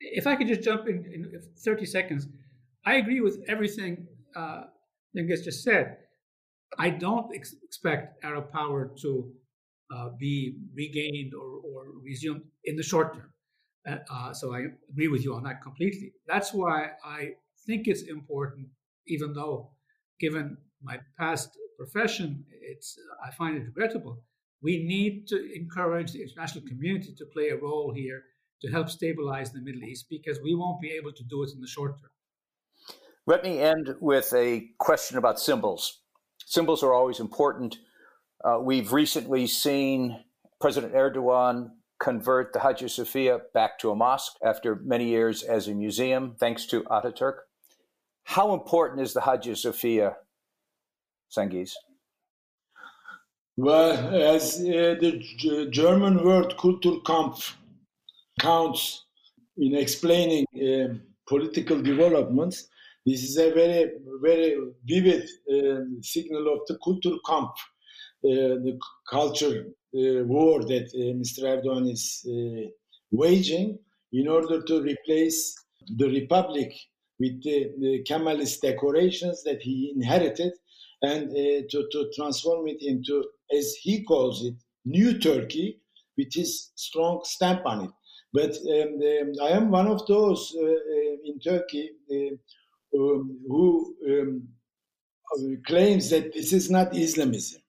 If 0.00 0.26
I 0.26 0.36
could 0.36 0.48
just 0.48 0.62
jump 0.62 0.88
in 0.88 1.04
in 1.12 1.40
30 1.58 1.86
seconds, 1.86 2.28
I 2.84 2.94
agree 2.96 3.20
with 3.20 3.42
everything 3.48 4.06
uh, 4.36 4.64
just 5.14 5.62
said. 5.62 5.98
I 6.78 6.90
don't 6.90 7.34
ex- 7.34 7.54
expect 7.62 8.24
Arab 8.24 8.50
power 8.50 8.90
to 9.02 9.32
uh, 9.94 10.08
be 10.18 10.56
regained 10.74 11.32
or, 11.34 11.60
or, 11.64 11.84
resumed 12.02 12.42
in 12.64 12.74
the 12.76 12.82
short 12.82 13.14
term. 13.14 13.32
Uh, 13.86 13.96
uh, 14.12 14.32
so 14.32 14.54
I 14.54 14.64
agree 14.90 15.08
with 15.08 15.24
you 15.24 15.34
on 15.34 15.44
that 15.44 15.62
completely. 15.62 16.12
That's 16.26 16.52
why 16.52 16.90
I 17.04 17.34
think 17.66 17.86
it's 17.86 18.02
important, 18.02 18.68
even 19.06 19.34
though, 19.34 19.70
given 20.18 20.56
my 20.82 20.98
past 21.18 21.56
profession, 21.76 22.44
it's 22.50 22.98
I 23.24 23.30
find 23.32 23.56
it 23.56 23.64
regrettable. 23.64 24.22
We 24.62 24.84
need 24.84 25.26
to 25.28 25.54
encourage 25.54 26.12
the 26.12 26.22
international 26.22 26.66
community 26.66 27.14
to 27.18 27.26
play 27.26 27.50
a 27.50 27.56
role 27.56 27.92
here 27.94 28.22
to 28.62 28.70
help 28.70 28.88
stabilize 28.88 29.52
the 29.52 29.60
Middle 29.60 29.84
East 29.84 30.06
because 30.08 30.40
we 30.42 30.54
won't 30.54 30.80
be 30.80 30.90
able 30.90 31.12
to 31.12 31.24
do 31.24 31.42
it 31.42 31.50
in 31.54 31.60
the 31.60 31.66
short 31.66 32.00
term. 32.00 32.10
Let 33.26 33.42
me 33.42 33.58
end 33.58 33.94
with 34.00 34.32
a 34.34 34.68
question 34.78 35.18
about 35.18 35.40
symbols. 35.40 36.00
Symbols 36.46 36.82
are 36.82 36.92
always 36.92 37.20
important. 37.20 37.78
Uh, 38.44 38.58
we've 38.60 38.92
recently 38.92 39.46
seen 39.46 40.24
President 40.60 40.94
Erdogan 40.94 41.70
convert 41.98 42.52
the 42.52 42.60
Hagia 42.60 42.88
Sophia 42.88 43.40
back 43.54 43.78
to 43.78 43.90
a 43.90 43.96
mosque 43.96 44.34
after 44.44 44.76
many 44.76 45.08
years 45.08 45.42
as 45.42 45.68
a 45.68 45.74
museum, 45.74 46.36
thanks 46.38 46.66
to 46.66 46.82
Ataturk. 46.84 47.36
How 48.24 48.52
important 48.54 49.00
is 49.00 49.14
the 49.14 49.22
Hagia 49.22 49.56
Sophia, 49.56 50.16
Well, 53.56 54.14
as 54.14 54.58
uh, 54.60 54.96
the 55.00 55.22
G- 55.38 55.68
German 55.70 56.24
word 56.24 56.56
Kulturkampf 56.56 57.54
counts 58.40 59.04
in 59.56 59.76
explaining 59.76 60.44
uh, 60.56 60.94
political 61.28 61.80
developments, 61.80 62.68
this 63.06 63.22
is 63.22 63.36
a 63.38 63.52
very, 63.52 63.92
very 64.20 64.56
vivid 64.84 65.28
uh, 65.48 65.84
signal 66.00 66.52
of 66.52 66.60
the 66.66 66.78
Kulturkampf, 66.84 67.56
uh, 68.24 68.58
the 68.64 68.78
culture 69.08 69.66
uh, 69.94 70.24
war 70.24 70.64
that 70.64 70.88
uh, 70.94 71.14
Mr. 71.22 71.44
Erdogan 71.44 71.90
is 71.92 72.26
waging 73.12 73.78
in 74.12 74.26
order 74.26 74.62
to 74.62 74.82
replace 74.82 75.54
the 75.96 76.08
republic 76.08 76.72
with 77.20 77.42
the, 77.44 77.70
the 77.78 78.04
Kemalist 78.08 78.62
decorations 78.62 79.44
that 79.44 79.60
he 79.62 79.92
inherited 79.94 80.52
and 81.04 81.30
to, 81.70 81.88
to 81.92 82.10
transform 82.16 82.68
it 82.68 82.78
into, 82.80 83.24
as 83.56 83.74
he 83.80 84.04
calls 84.04 84.44
it, 84.44 84.54
new 84.84 85.18
Turkey 85.18 85.80
with 86.16 86.32
his 86.32 86.70
strong 86.74 87.20
stamp 87.24 87.62
on 87.66 87.84
it. 87.84 87.90
But 88.32 88.50
um, 88.50 89.00
um, 89.00 89.32
I 89.42 89.56
am 89.56 89.70
one 89.70 89.86
of 89.86 90.06
those 90.06 90.54
uh, 90.60 90.66
in 91.24 91.38
Turkey 91.38 91.90
uh, 92.10 92.98
um, 92.98 93.38
who 93.48 93.94
um, 94.08 94.48
claims 95.66 96.10
that 96.10 96.32
this 96.34 96.52
is 96.52 96.70
not 96.70 96.96
Islamism. 96.96 97.60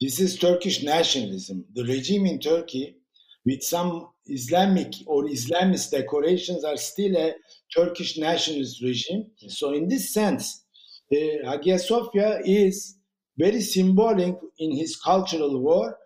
This 0.00 0.20
is 0.20 0.38
Turkish 0.38 0.82
nationalism. 0.82 1.64
The 1.74 1.84
regime 1.84 2.26
in 2.26 2.40
Turkey, 2.40 2.96
with 3.44 3.62
some 3.62 4.08
Islamic 4.26 4.94
or 5.06 5.24
Islamist 5.24 5.90
decorations, 5.90 6.64
are 6.64 6.76
still 6.76 7.16
a 7.16 7.34
Turkish 7.74 8.18
nationalist 8.18 8.82
regime. 8.82 9.30
So, 9.48 9.72
in 9.72 9.88
this 9.88 10.12
sense, 10.12 10.64
uh, 11.12 11.50
Hagia 11.50 11.78
Sophia 11.78 12.40
is 12.44 12.96
very 13.36 13.60
symbolic 13.60 14.36
in 14.58 14.76
his 14.76 14.96
cultural 14.96 15.60
war 15.60 15.96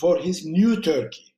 for 0.00 0.18
his 0.18 0.44
new 0.44 0.80
Turkey, 0.80 1.34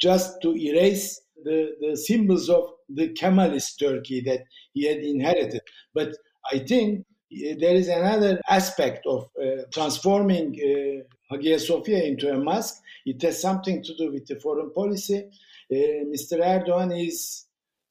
just 0.00 0.40
to 0.42 0.54
erase 0.56 1.20
the, 1.44 1.74
the 1.80 1.96
symbols 1.96 2.48
of 2.48 2.64
the 2.88 3.08
Kemalist 3.14 3.78
Turkey 3.78 4.20
that 4.22 4.42
he 4.72 4.86
had 4.86 4.98
inherited. 4.98 5.62
But 5.94 6.16
I 6.52 6.58
think 6.60 7.00
uh, 7.00 7.54
there 7.58 7.74
is 7.74 7.88
another 7.88 8.40
aspect 8.48 9.06
of 9.06 9.28
uh, 9.40 9.62
transforming 9.72 10.54
uh, 10.60 11.34
Hagia 11.34 11.58
Sophia 11.58 12.02
into 12.04 12.32
a 12.32 12.38
mosque. 12.38 12.80
It 13.04 13.20
has 13.22 13.40
something 13.40 13.82
to 13.82 13.96
do 13.96 14.12
with 14.12 14.26
the 14.26 14.38
foreign 14.40 14.72
policy. 14.72 15.24
Uh, 15.70 15.74
Mr. 16.12 16.40
Erdogan 16.40 17.06
is 17.06 17.46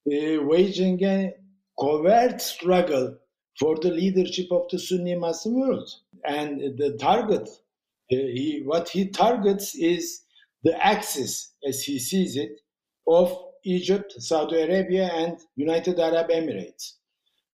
uh, 0.07 0.43
waging 0.43 1.03
a 1.03 1.33
covert 1.79 2.41
struggle 2.41 3.17
for 3.59 3.77
the 3.79 3.91
leadership 3.91 4.47
of 4.51 4.67
the 4.69 4.79
Sunni 4.79 5.15
Muslim 5.15 5.59
world. 5.59 5.89
And 6.25 6.77
the 6.77 6.97
target, 6.99 7.47
uh, 7.47 8.15
he, 8.15 8.61
what 8.65 8.89
he 8.89 9.07
targets 9.09 9.75
is 9.75 10.21
the 10.63 10.85
axis, 10.85 11.53
as 11.67 11.83
he 11.83 11.99
sees 11.99 12.35
it, 12.35 12.61
of 13.07 13.35
Egypt, 13.63 14.13
Saudi 14.17 14.61
Arabia, 14.61 15.07
and 15.13 15.37
United 15.55 15.99
Arab 15.99 16.29
Emirates. 16.29 16.93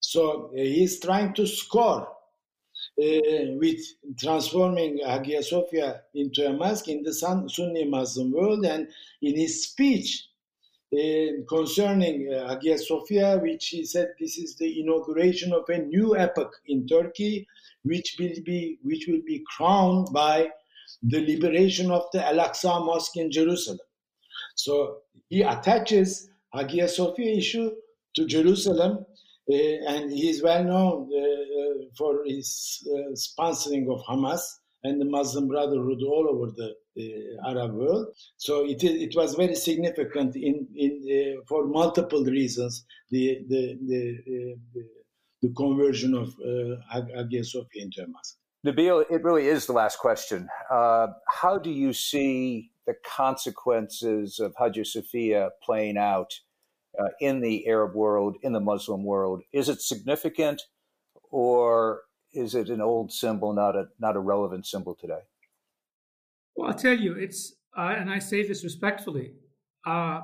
So 0.00 0.50
uh, 0.52 0.56
he's 0.56 1.00
trying 1.00 1.34
to 1.34 1.46
score 1.46 2.02
uh, 2.02 3.52
with 3.58 3.80
transforming 4.18 4.98
Hagia 5.04 5.42
Sophia 5.42 6.02
into 6.14 6.46
a 6.46 6.52
mosque 6.52 6.88
in 6.88 7.02
the 7.02 7.12
Sunni 7.12 7.84
Muslim 7.84 8.32
world. 8.32 8.64
And 8.64 8.88
in 9.22 9.36
his 9.36 9.64
speech 9.64 10.28
concerning 11.48 12.32
uh, 12.32 12.48
Hagia 12.48 12.78
Sophia, 12.78 13.38
which 13.38 13.68
he 13.68 13.84
said 13.84 14.08
this 14.20 14.38
is 14.38 14.56
the 14.56 14.80
inauguration 14.80 15.52
of 15.52 15.68
a 15.68 15.78
new 15.78 16.16
epoch 16.16 16.52
in 16.66 16.86
Turkey, 16.86 17.46
which 17.82 18.16
will 18.18 18.42
be 18.44 18.78
which 18.82 19.06
will 19.08 19.22
be 19.26 19.44
crowned 19.56 20.08
by 20.12 20.48
the 21.02 21.20
liberation 21.26 21.90
of 21.90 22.04
the 22.12 22.24
Al-Aqsa 22.24 22.84
Mosque 22.84 23.16
in 23.16 23.30
Jerusalem. 23.30 23.80
So 24.54 24.98
he 25.28 25.42
attaches 25.42 26.30
Hagia 26.54 26.88
Sophia 26.88 27.36
issue 27.36 27.70
to 28.14 28.26
Jerusalem 28.26 29.04
uh, 29.48 29.54
and 29.54 30.10
he 30.10 30.28
is 30.28 30.42
well 30.42 30.64
known 30.64 31.10
uh, 31.12 31.20
uh, 31.20 31.84
for 31.96 32.24
his 32.24 32.88
sponsoring 33.14 33.88
of 33.92 34.02
Hamas 34.04 34.40
and 34.82 35.00
the 35.00 35.04
Muslim 35.04 35.46
Brotherhood 35.46 36.02
all 36.02 36.28
over 36.28 36.50
the 36.50 36.70
uh, 36.70 36.74
Arab 37.46 37.74
world. 37.74 38.08
So 38.36 38.64
it, 38.64 38.82
it 38.82 39.14
was 39.14 39.34
very 39.34 39.54
significant 39.54 40.36
in, 40.36 40.66
in 40.74 41.36
uh, 41.38 41.44
for 41.48 41.66
multiple 41.66 42.24
reasons 42.24 42.84
the 43.10 43.38
the 43.48 43.78
the, 43.86 44.18
the, 44.74 44.82
the 45.42 45.54
conversion 45.54 46.14
of 46.14 46.28
uh, 46.40 46.76
Hagia 46.90 47.44
Sophia 47.44 47.82
into 47.84 48.02
a 48.02 48.06
mosque. 48.06 48.36
Nabil, 48.64 49.04
it 49.10 49.22
really 49.22 49.46
is 49.46 49.66
the 49.66 49.72
last 49.72 49.98
question. 49.98 50.48
how 50.70 51.58
do 51.62 51.70
you 51.70 51.92
see 51.92 52.70
the 52.86 52.94
consequences 53.04 54.40
of 54.40 54.54
Hagia 54.58 54.84
Sophia 54.84 55.50
playing 55.62 55.96
out 55.96 56.32
uh, 56.98 57.08
in 57.20 57.40
the 57.40 57.66
Arab 57.66 57.94
world, 57.94 58.36
in 58.42 58.52
the 58.52 58.60
Muslim 58.60 59.04
world? 59.04 59.42
Is 59.52 59.68
it 59.68 59.82
significant, 59.82 60.62
or 61.30 62.02
is 62.32 62.54
it 62.54 62.68
an 62.68 62.80
old 62.80 63.12
symbol, 63.12 63.52
not 63.52 63.76
a 63.76 63.84
not 63.98 64.16
a 64.16 64.20
relevant 64.20 64.66
symbol 64.66 64.94
today? 64.94 65.20
Well, 66.56 66.70
I'll 66.70 66.76
tell 66.76 66.98
you, 66.98 67.12
it's 67.14 67.54
uh, 67.76 67.94
and 67.98 68.10
I 68.10 68.18
say 68.18 68.46
this 68.46 68.64
respectfully. 68.64 69.32
Uh, 69.86 70.22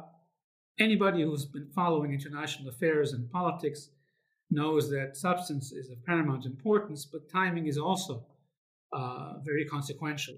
anybody 0.81 1.23
who's 1.23 1.45
been 1.45 1.69
following 1.75 2.13
international 2.13 2.71
affairs 2.71 3.13
and 3.13 3.31
politics 3.31 3.91
knows 4.51 4.89
that 4.91 5.17
substance 5.17 5.73
is 5.73 5.91
of 5.91 6.05
paramount 6.05 6.47
importance, 6.47 7.05
but 7.05 7.31
timing 7.31 7.67
is 7.67 7.77
also 7.77 8.25
uh, 8.93 9.35
very 9.45 9.67
consequential. 9.67 10.37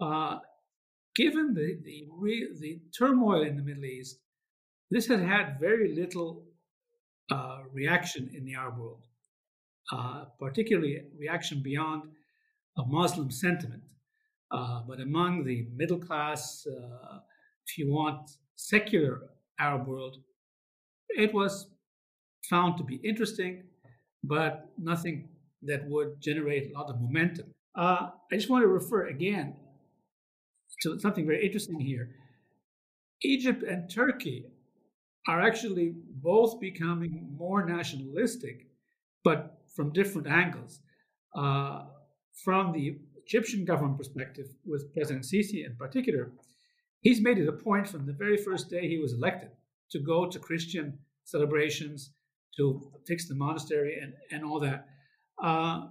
Uh, 0.00 0.38
given 1.14 1.52
the 1.52 1.78
the, 1.84 2.06
re- 2.10 2.48
the 2.58 2.80
turmoil 2.96 3.42
in 3.42 3.56
the 3.56 3.62
Middle 3.62 3.84
East, 3.84 4.18
this 4.90 5.06
has 5.08 5.20
had 5.20 5.60
very 5.60 5.94
little 5.94 6.44
uh, 7.30 7.58
reaction 7.70 8.30
in 8.34 8.46
the 8.46 8.54
Arab 8.54 8.78
world, 8.78 9.04
uh, 9.92 10.24
particularly 10.38 11.02
reaction 11.18 11.62
beyond 11.62 12.04
a 12.78 12.84
Muslim 12.86 13.30
sentiment. 13.30 13.82
Uh, 14.52 14.82
but 14.86 15.00
among 15.00 15.44
the 15.44 15.66
middle 15.74 15.98
class, 15.98 16.66
uh, 16.66 17.18
if 17.66 17.78
you 17.78 17.90
want, 17.90 18.30
secular 18.54 19.20
Arab 19.58 19.86
world, 19.86 20.18
it 21.08 21.32
was 21.32 21.68
found 22.50 22.76
to 22.76 22.84
be 22.84 22.96
interesting, 22.96 23.62
but 24.22 24.68
nothing 24.78 25.28
that 25.62 25.88
would 25.88 26.20
generate 26.20 26.70
a 26.70 26.78
lot 26.78 26.90
of 26.90 27.00
momentum. 27.00 27.46
Uh, 27.74 28.10
I 28.30 28.34
just 28.34 28.50
want 28.50 28.62
to 28.62 28.68
refer 28.68 29.06
again 29.06 29.56
to 30.82 30.98
something 30.98 31.26
very 31.26 31.44
interesting 31.44 31.80
here. 31.80 32.10
Egypt 33.22 33.62
and 33.62 33.88
Turkey 33.88 34.46
are 35.28 35.40
actually 35.40 35.94
both 36.16 36.60
becoming 36.60 37.34
more 37.38 37.64
nationalistic, 37.64 38.66
but 39.24 39.62
from 39.74 39.92
different 39.92 40.26
angles. 40.26 40.80
Uh, 41.34 41.84
from 42.44 42.72
the 42.72 42.98
Egyptian 43.26 43.64
government 43.64 43.98
perspective, 43.98 44.46
with 44.64 44.92
President 44.92 45.24
Sisi 45.24 45.64
in 45.64 45.76
particular, 45.76 46.32
he's 47.00 47.20
made 47.20 47.38
it 47.38 47.48
a 47.48 47.52
point 47.52 47.88
from 47.88 48.06
the 48.06 48.12
very 48.12 48.36
first 48.36 48.70
day 48.70 48.88
he 48.88 48.98
was 48.98 49.12
elected 49.12 49.50
to 49.90 50.00
go 50.00 50.28
to 50.28 50.38
Christian 50.38 50.98
celebrations, 51.24 52.12
to 52.56 52.92
fix 53.06 53.28
the 53.28 53.34
monastery, 53.34 53.98
and, 54.00 54.12
and 54.30 54.44
all 54.44 54.60
that. 54.60 54.86
Uh, 55.42 55.86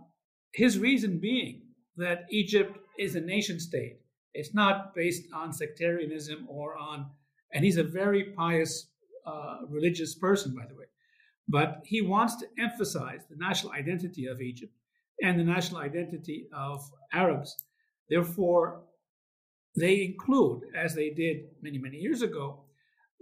his 0.54 0.78
reason 0.78 1.20
being 1.20 1.62
that 1.98 2.26
Egypt 2.30 2.78
is 3.00 3.16
a 3.16 3.22
nation 3.22 3.60
state. 3.60 3.98
It's 4.34 4.54
not 4.54 4.96
based 4.96 5.24
on 5.34 5.54
sectarianism 5.54 6.48
or 6.50 6.78
on, 6.78 7.08
and 7.54 7.64
he's 7.64 7.78
a 7.78 7.84
very 7.84 8.24
pious 8.36 8.88
uh, 9.26 9.60
religious 9.70 10.16
person, 10.16 10.56
by 10.56 10.66
the 10.68 10.76
way. 10.76 10.86
But 11.48 11.82
he 11.86 12.02
wants 12.02 12.36
to 12.38 12.48
emphasize 12.58 13.22
the 13.30 13.36
national 13.36 13.74
identity 13.74 14.26
of 14.26 14.42
Egypt 14.42 14.74
and 15.22 15.40
the 15.40 15.44
national 15.44 15.82
identity 15.82 16.48
of 16.54 16.90
Arabs. 17.14 17.56
Therefore, 18.10 18.82
they 19.76 20.04
include, 20.04 20.64
as 20.76 20.96
they 20.96 21.12
did 21.12 21.46
many, 21.62 21.78
many 21.78 21.98
years 21.98 22.22
ago, 22.22 22.64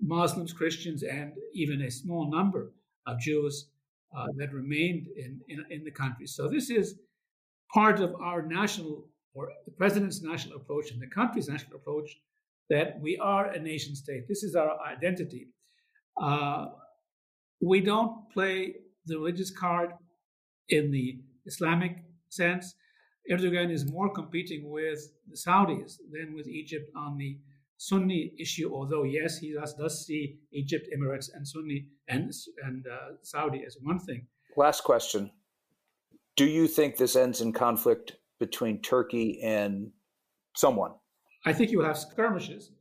Muslims, 0.01 0.53
Christians, 0.53 1.03
and 1.03 1.33
even 1.53 1.81
a 1.81 1.91
small 1.91 2.29
number 2.29 2.71
of 3.05 3.19
Jews 3.19 3.69
uh, 4.17 4.27
that 4.37 4.53
remained 4.53 5.07
in, 5.15 5.39
in, 5.49 5.65
in, 5.69 5.83
the 5.83 5.91
country. 5.91 6.25
So, 6.25 6.47
this 6.47 6.69
is 6.69 6.95
part 7.71 7.99
of 7.99 8.15
our 8.15 8.41
national, 8.41 9.07
or 9.33 9.49
the 9.65 9.71
president's 9.71 10.23
national 10.23 10.55
approach 10.57 10.91
and 10.91 11.01
the 11.01 11.07
country's 11.07 11.47
national 11.47 11.75
approach 11.75 12.09
that 12.69 12.99
we 12.99 13.17
are 13.17 13.47
a 13.47 13.59
nation 13.59 13.95
state. 13.95 14.27
This 14.27 14.43
is 14.43 14.55
our 14.55 14.79
identity. 14.81 15.47
Uh, 16.19 16.67
we 17.61 17.81
don't 17.81 18.29
play 18.31 18.75
the 19.05 19.17
religious 19.17 19.51
card 19.51 19.91
in 20.69 20.91
the 20.91 21.19
Islamic 21.45 22.03
sense. 22.29 22.75
Erdogan 23.29 23.71
is 23.71 23.91
more 23.91 24.11
competing 24.11 24.69
with 24.69 24.99
the 25.29 25.35
Saudis 25.35 25.97
than 26.11 26.33
with 26.33 26.47
Egypt 26.47 26.89
on 26.95 27.17
the 27.17 27.37
Sunni 27.77 28.33
issue, 28.37 28.73
although 28.73 29.03
yes, 29.03 29.37
he 29.37 29.53
does, 29.53 29.73
does 29.73 30.05
see 30.05 30.39
Egypt, 30.51 30.87
Emirates, 30.95 31.29
and 31.33 31.47
Sunni 31.47 31.87
and 32.09 32.31
and 32.65 32.85
uh, 32.85 33.15
Saudi 33.21 33.63
as 33.65 33.77
one 33.81 33.99
thing. 33.99 34.27
Last 34.57 34.83
question: 34.83 35.31
Do 36.35 36.45
you 36.45 36.67
think 36.67 36.97
this 36.97 37.15
ends 37.15 37.39
in 37.39 37.53
conflict 37.53 38.17
between 38.37 38.81
Turkey 38.81 39.39
and 39.41 39.91
someone? 40.55 40.91
I 41.45 41.53
think 41.53 41.71
you 41.71 41.77
will 41.77 41.85
have 41.85 41.97
skirmishes, 41.97 42.71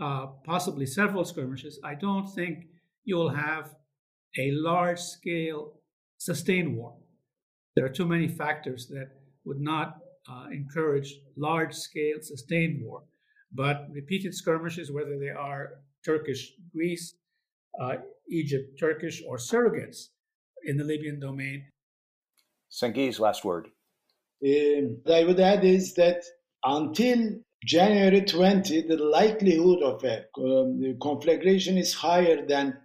uh, 0.00 0.26
possibly 0.44 0.86
several 0.86 1.24
skirmishes. 1.24 1.80
I 1.82 1.96
don't 1.96 2.28
think 2.28 2.66
you'll 3.04 3.30
have 3.30 3.74
a 4.38 4.52
large-scale 4.52 5.72
sustained 6.18 6.76
war. 6.76 6.94
There 7.78 7.86
are 7.86 7.92
too 8.00 8.06
many 8.06 8.28
factors 8.28 8.88
that 8.88 9.08
would 9.44 9.60
not 9.60 9.98
uh, 10.28 10.46
encourage 10.52 11.14
large-scale 11.36 12.18
sustained 12.22 12.82
war 12.84 13.02
but 13.52 13.86
repeated 13.90 14.34
skirmishes, 14.34 14.92
whether 14.92 15.18
they 15.18 15.30
are 15.30 15.80
Turkish 16.04 16.52
Greece, 16.74 17.14
uh, 17.80 17.96
Egypt 18.28 18.78
Turkish, 18.78 19.22
or 19.26 19.36
surrogates 19.36 20.08
in 20.64 20.76
the 20.76 20.84
Libyan 20.84 21.20
domain. 21.20 21.64
Cengiz, 22.70 23.18
last 23.18 23.44
word. 23.44 23.68
Um, 24.44 24.98
I 25.10 25.24
would 25.24 25.40
add 25.40 25.64
is 25.64 25.94
that 25.94 26.22
until 26.64 27.40
January 27.64 28.20
20, 28.20 28.82
the 28.82 28.96
likelihood 28.96 29.82
of 29.82 30.04
a 30.04 30.24
um, 30.38 30.96
conflagration 31.00 31.76
is 31.78 31.94
higher 31.94 32.46
than 32.46 32.76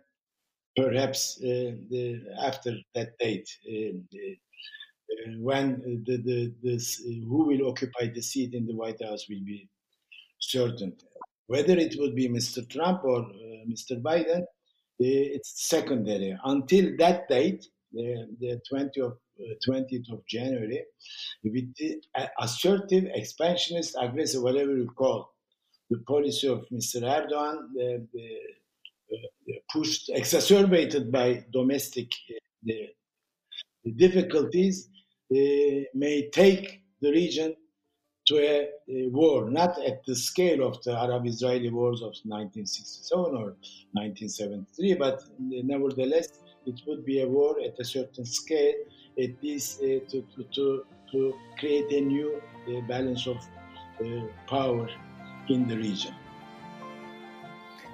perhaps 0.76 1.38
uh, 1.44 1.76
the, 1.90 2.24
after 2.42 2.76
that 2.96 3.18
date. 3.20 3.50
Uh, 3.68 3.98
uh, 3.98 4.34
when 5.38 6.04
the, 6.06 6.18
the, 6.18 6.54
the, 6.62 7.26
who 7.28 7.46
will 7.46 7.70
occupy 7.70 8.08
the 8.14 8.22
seat 8.22 8.54
in 8.54 8.66
the 8.66 8.76
White 8.76 9.02
House 9.04 9.28
will 9.30 9.44
be 9.46 9.70
certain. 10.40 10.94
Whether 11.48 11.78
it 11.78 11.96
would 11.98 12.16
be 12.16 12.30
Mr. 12.30 12.68
Trump 12.70 13.04
or 13.04 13.20
uh, 13.20 13.66
Mr. 13.70 14.02
Biden, 14.02 14.42
uh, 14.42 14.46
it's 14.98 15.68
secondary. 15.68 16.38
Until 16.46 16.96
that 16.98 17.28
date, 17.28 17.68
the, 17.92 18.28
the 18.40 18.62
20th 18.72 18.98
of, 19.06 19.18
uh, 19.40 19.54
20th 19.68 20.12
of 20.12 20.26
January, 20.28 20.84
with 21.44 21.74
the 21.76 22.02
assertive, 22.40 23.06
expansionist, 23.14 23.96
aggressive, 24.00 24.42
whatever 24.42 24.76
you 24.76 24.90
call, 24.96 25.34
the 25.90 26.00
policy 26.00 26.48
of 26.48 26.66
Mr. 26.72 27.02
Erdogan, 27.02 27.74
the, 27.74 28.08
the, 28.14 28.38
uh, 29.14 29.54
pushed, 29.72 30.10
exacerbated 30.10 31.12
by 31.12 31.44
domestic 31.52 32.12
uh, 32.30 32.40
the, 32.64 32.90
the 33.84 33.92
difficulties, 33.92 34.90
may 35.30 36.30
take 36.32 36.84
the 37.02 37.12
region 37.12 37.56
to 38.26 38.38
a, 38.38 38.70
a, 38.90 39.10
war, 39.10 39.50
not 39.50 39.78
at 39.86 40.06
the 40.06 40.16
scale 40.16 40.66
of 40.66 40.82
the 40.84 40.92
Arab-Israeli 40.92 41.70
wars 41.70 42.02
of 42.02 42.14
1967 42.24 43.26
or 43.26 43.56
1973, 43.92 44.94
but 44.96 45.22
nevertheless, 45.40 46.30
it 46.66 46.80
would 46.88 47.06
be 47.06 47.22
a 47.22 47.28
war 47.28 47.58
at 47.60 47.78
a 47.80 47.84
certain 47.84 48.26
scale, 48.26 48.74
at 49.22 49.32
least 49.44 49.82
uh, 49.82 50.00
to, 50.10 50.26
to, 50.36 50.44
to, 50.56 50.86
to, 51.12 51.34
create 51.60 51.92
a 51.92 52.02
new 52.02 52.42
uh, 52.68 52.82
balance 52.88 53.28
of 53.28 53.38
uh, 53.38 54.06
power 54.48 54.90
in 55.50 55.68
the 55.68 55.76
region. 55.76 56.16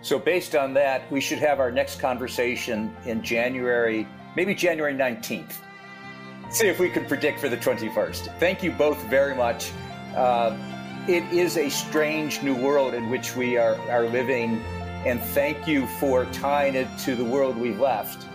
So, 0.02 0.18
based 0.20 0.56
on 0.56 0.74
that, 0.76 1.12
we 1.12 1.20
should 1.20 1.40
have 1.40 1.60
our 1.60 1.72
next 1.72 2.00
conversation 2.00 2.96
in 3.06 3.22
January, 3.22 4.08
maybe 4.36 4.56
January 4.56 4.94
19th. 4.94 5.56
See 6.50 6.68
if 6.68 6.80
we 6.80 6.90
can 6.90 7.06
predict 7.06 7.40
for 7.40 7.48
the 7.48 7.58
21st. 7.58 8.40
Thank 8.40 8.64
you 8.64 8.72
both 8.72 9.02
very 9.04 9.36
much. 9.36 9.72
Uh, 10.16 10.58
it 11.08 11.24
is 11.32 11.58
a 11.58 11.70
strange 11.70 12.42
new 12.42 12.56
world 12.56 12.94
in 12.94 13.10
which 13.10 13.36
we 13.36 13.58
are, 13.58 13.76
are 13.90 14.06
living, 14.06 14.62
and 15.06 15.22
thank 15.22 15.68
you 15.68 15.88
for 16.00 16.26
tying 16.26 16.76
it 16.76 16.88
to 17.00 17.16
the 17.16 17.24
world 17.24 17.56
we've 17.56 17.80
left 17.80 18.28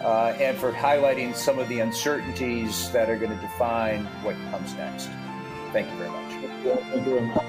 uh, 0.00 0.34
and 0.38 0.56
for 0.56 0.72
highlighting 0.72 1.34
some 1.34 1.58
of 1.58 1.68
the 1.68 1.80
uncertainties 1.80 2.90
that 2.92 3.10
are 3.10 3.16
going 3.16 3.34
to 3.34 3.40
define 3.40 4.04
what 4.22 4.36
comes 4.50 4.74
next. 4.74 5.10
Thank 5.72 5.90
you 5.90 5.96
very 5.98 6.10
much. 6.10 6.30
Thank 6.32 7.06
you 7.06 7.12
very 7.12 7.26
much. 7.26 7.44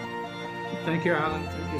Thank 0.85 1.05
you, 1.05 1.13
Alan. 1.13 1.43
Thank 1.47 1.73
you, 1.73 1.79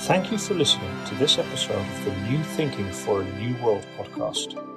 Thank 0.00 0.32
you 0.32 0.38
for 0.38 0.54
listening 0.54 1.04
to 1.06 1.14
this 1.14 1.38
episode 1.38 1.80
of 1.80 2.04
the 2.04 2.14
New 2.28 2.42
Thinking 2.42 2.90
for 2.90 3.22
a 3.22 3.24
New 3.38 3.56
World 3.62 3.86
podcast. 3.96 4.73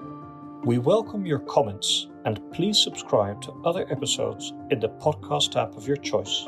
We 0.67 0.79
welcome 0.79 1.25
your 1.25 1.39
comments 1.39 2.07
and 2.25 2.41
please 2.51 2.77
subscribe 2.77 3.41
to 3.43 3.53
other 3.63 3.89
episodes 3.89 4.51
in 4.69 4.81
the 4.81 4.89
podcast 4.89 5.55
app 5.55 5.77
of 5.77 5.87
your 5.87 5.95
choice. 5.95 6.45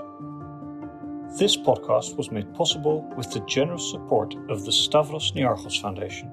This 1.40 1.56
podcast 1.56 2.18
was 2.18 2.30
made 2.30 2.54
possible 2.54 3.10
with 3.16 3.32
the 3.32 3.40
generous 3.46 3.90
support 3.90 4.36
of 4.50 4.66
the 4.66 4.74
Stavros 4.74 5.32
Niarchos 5.32 5.82
Foundation. 5.82 6.30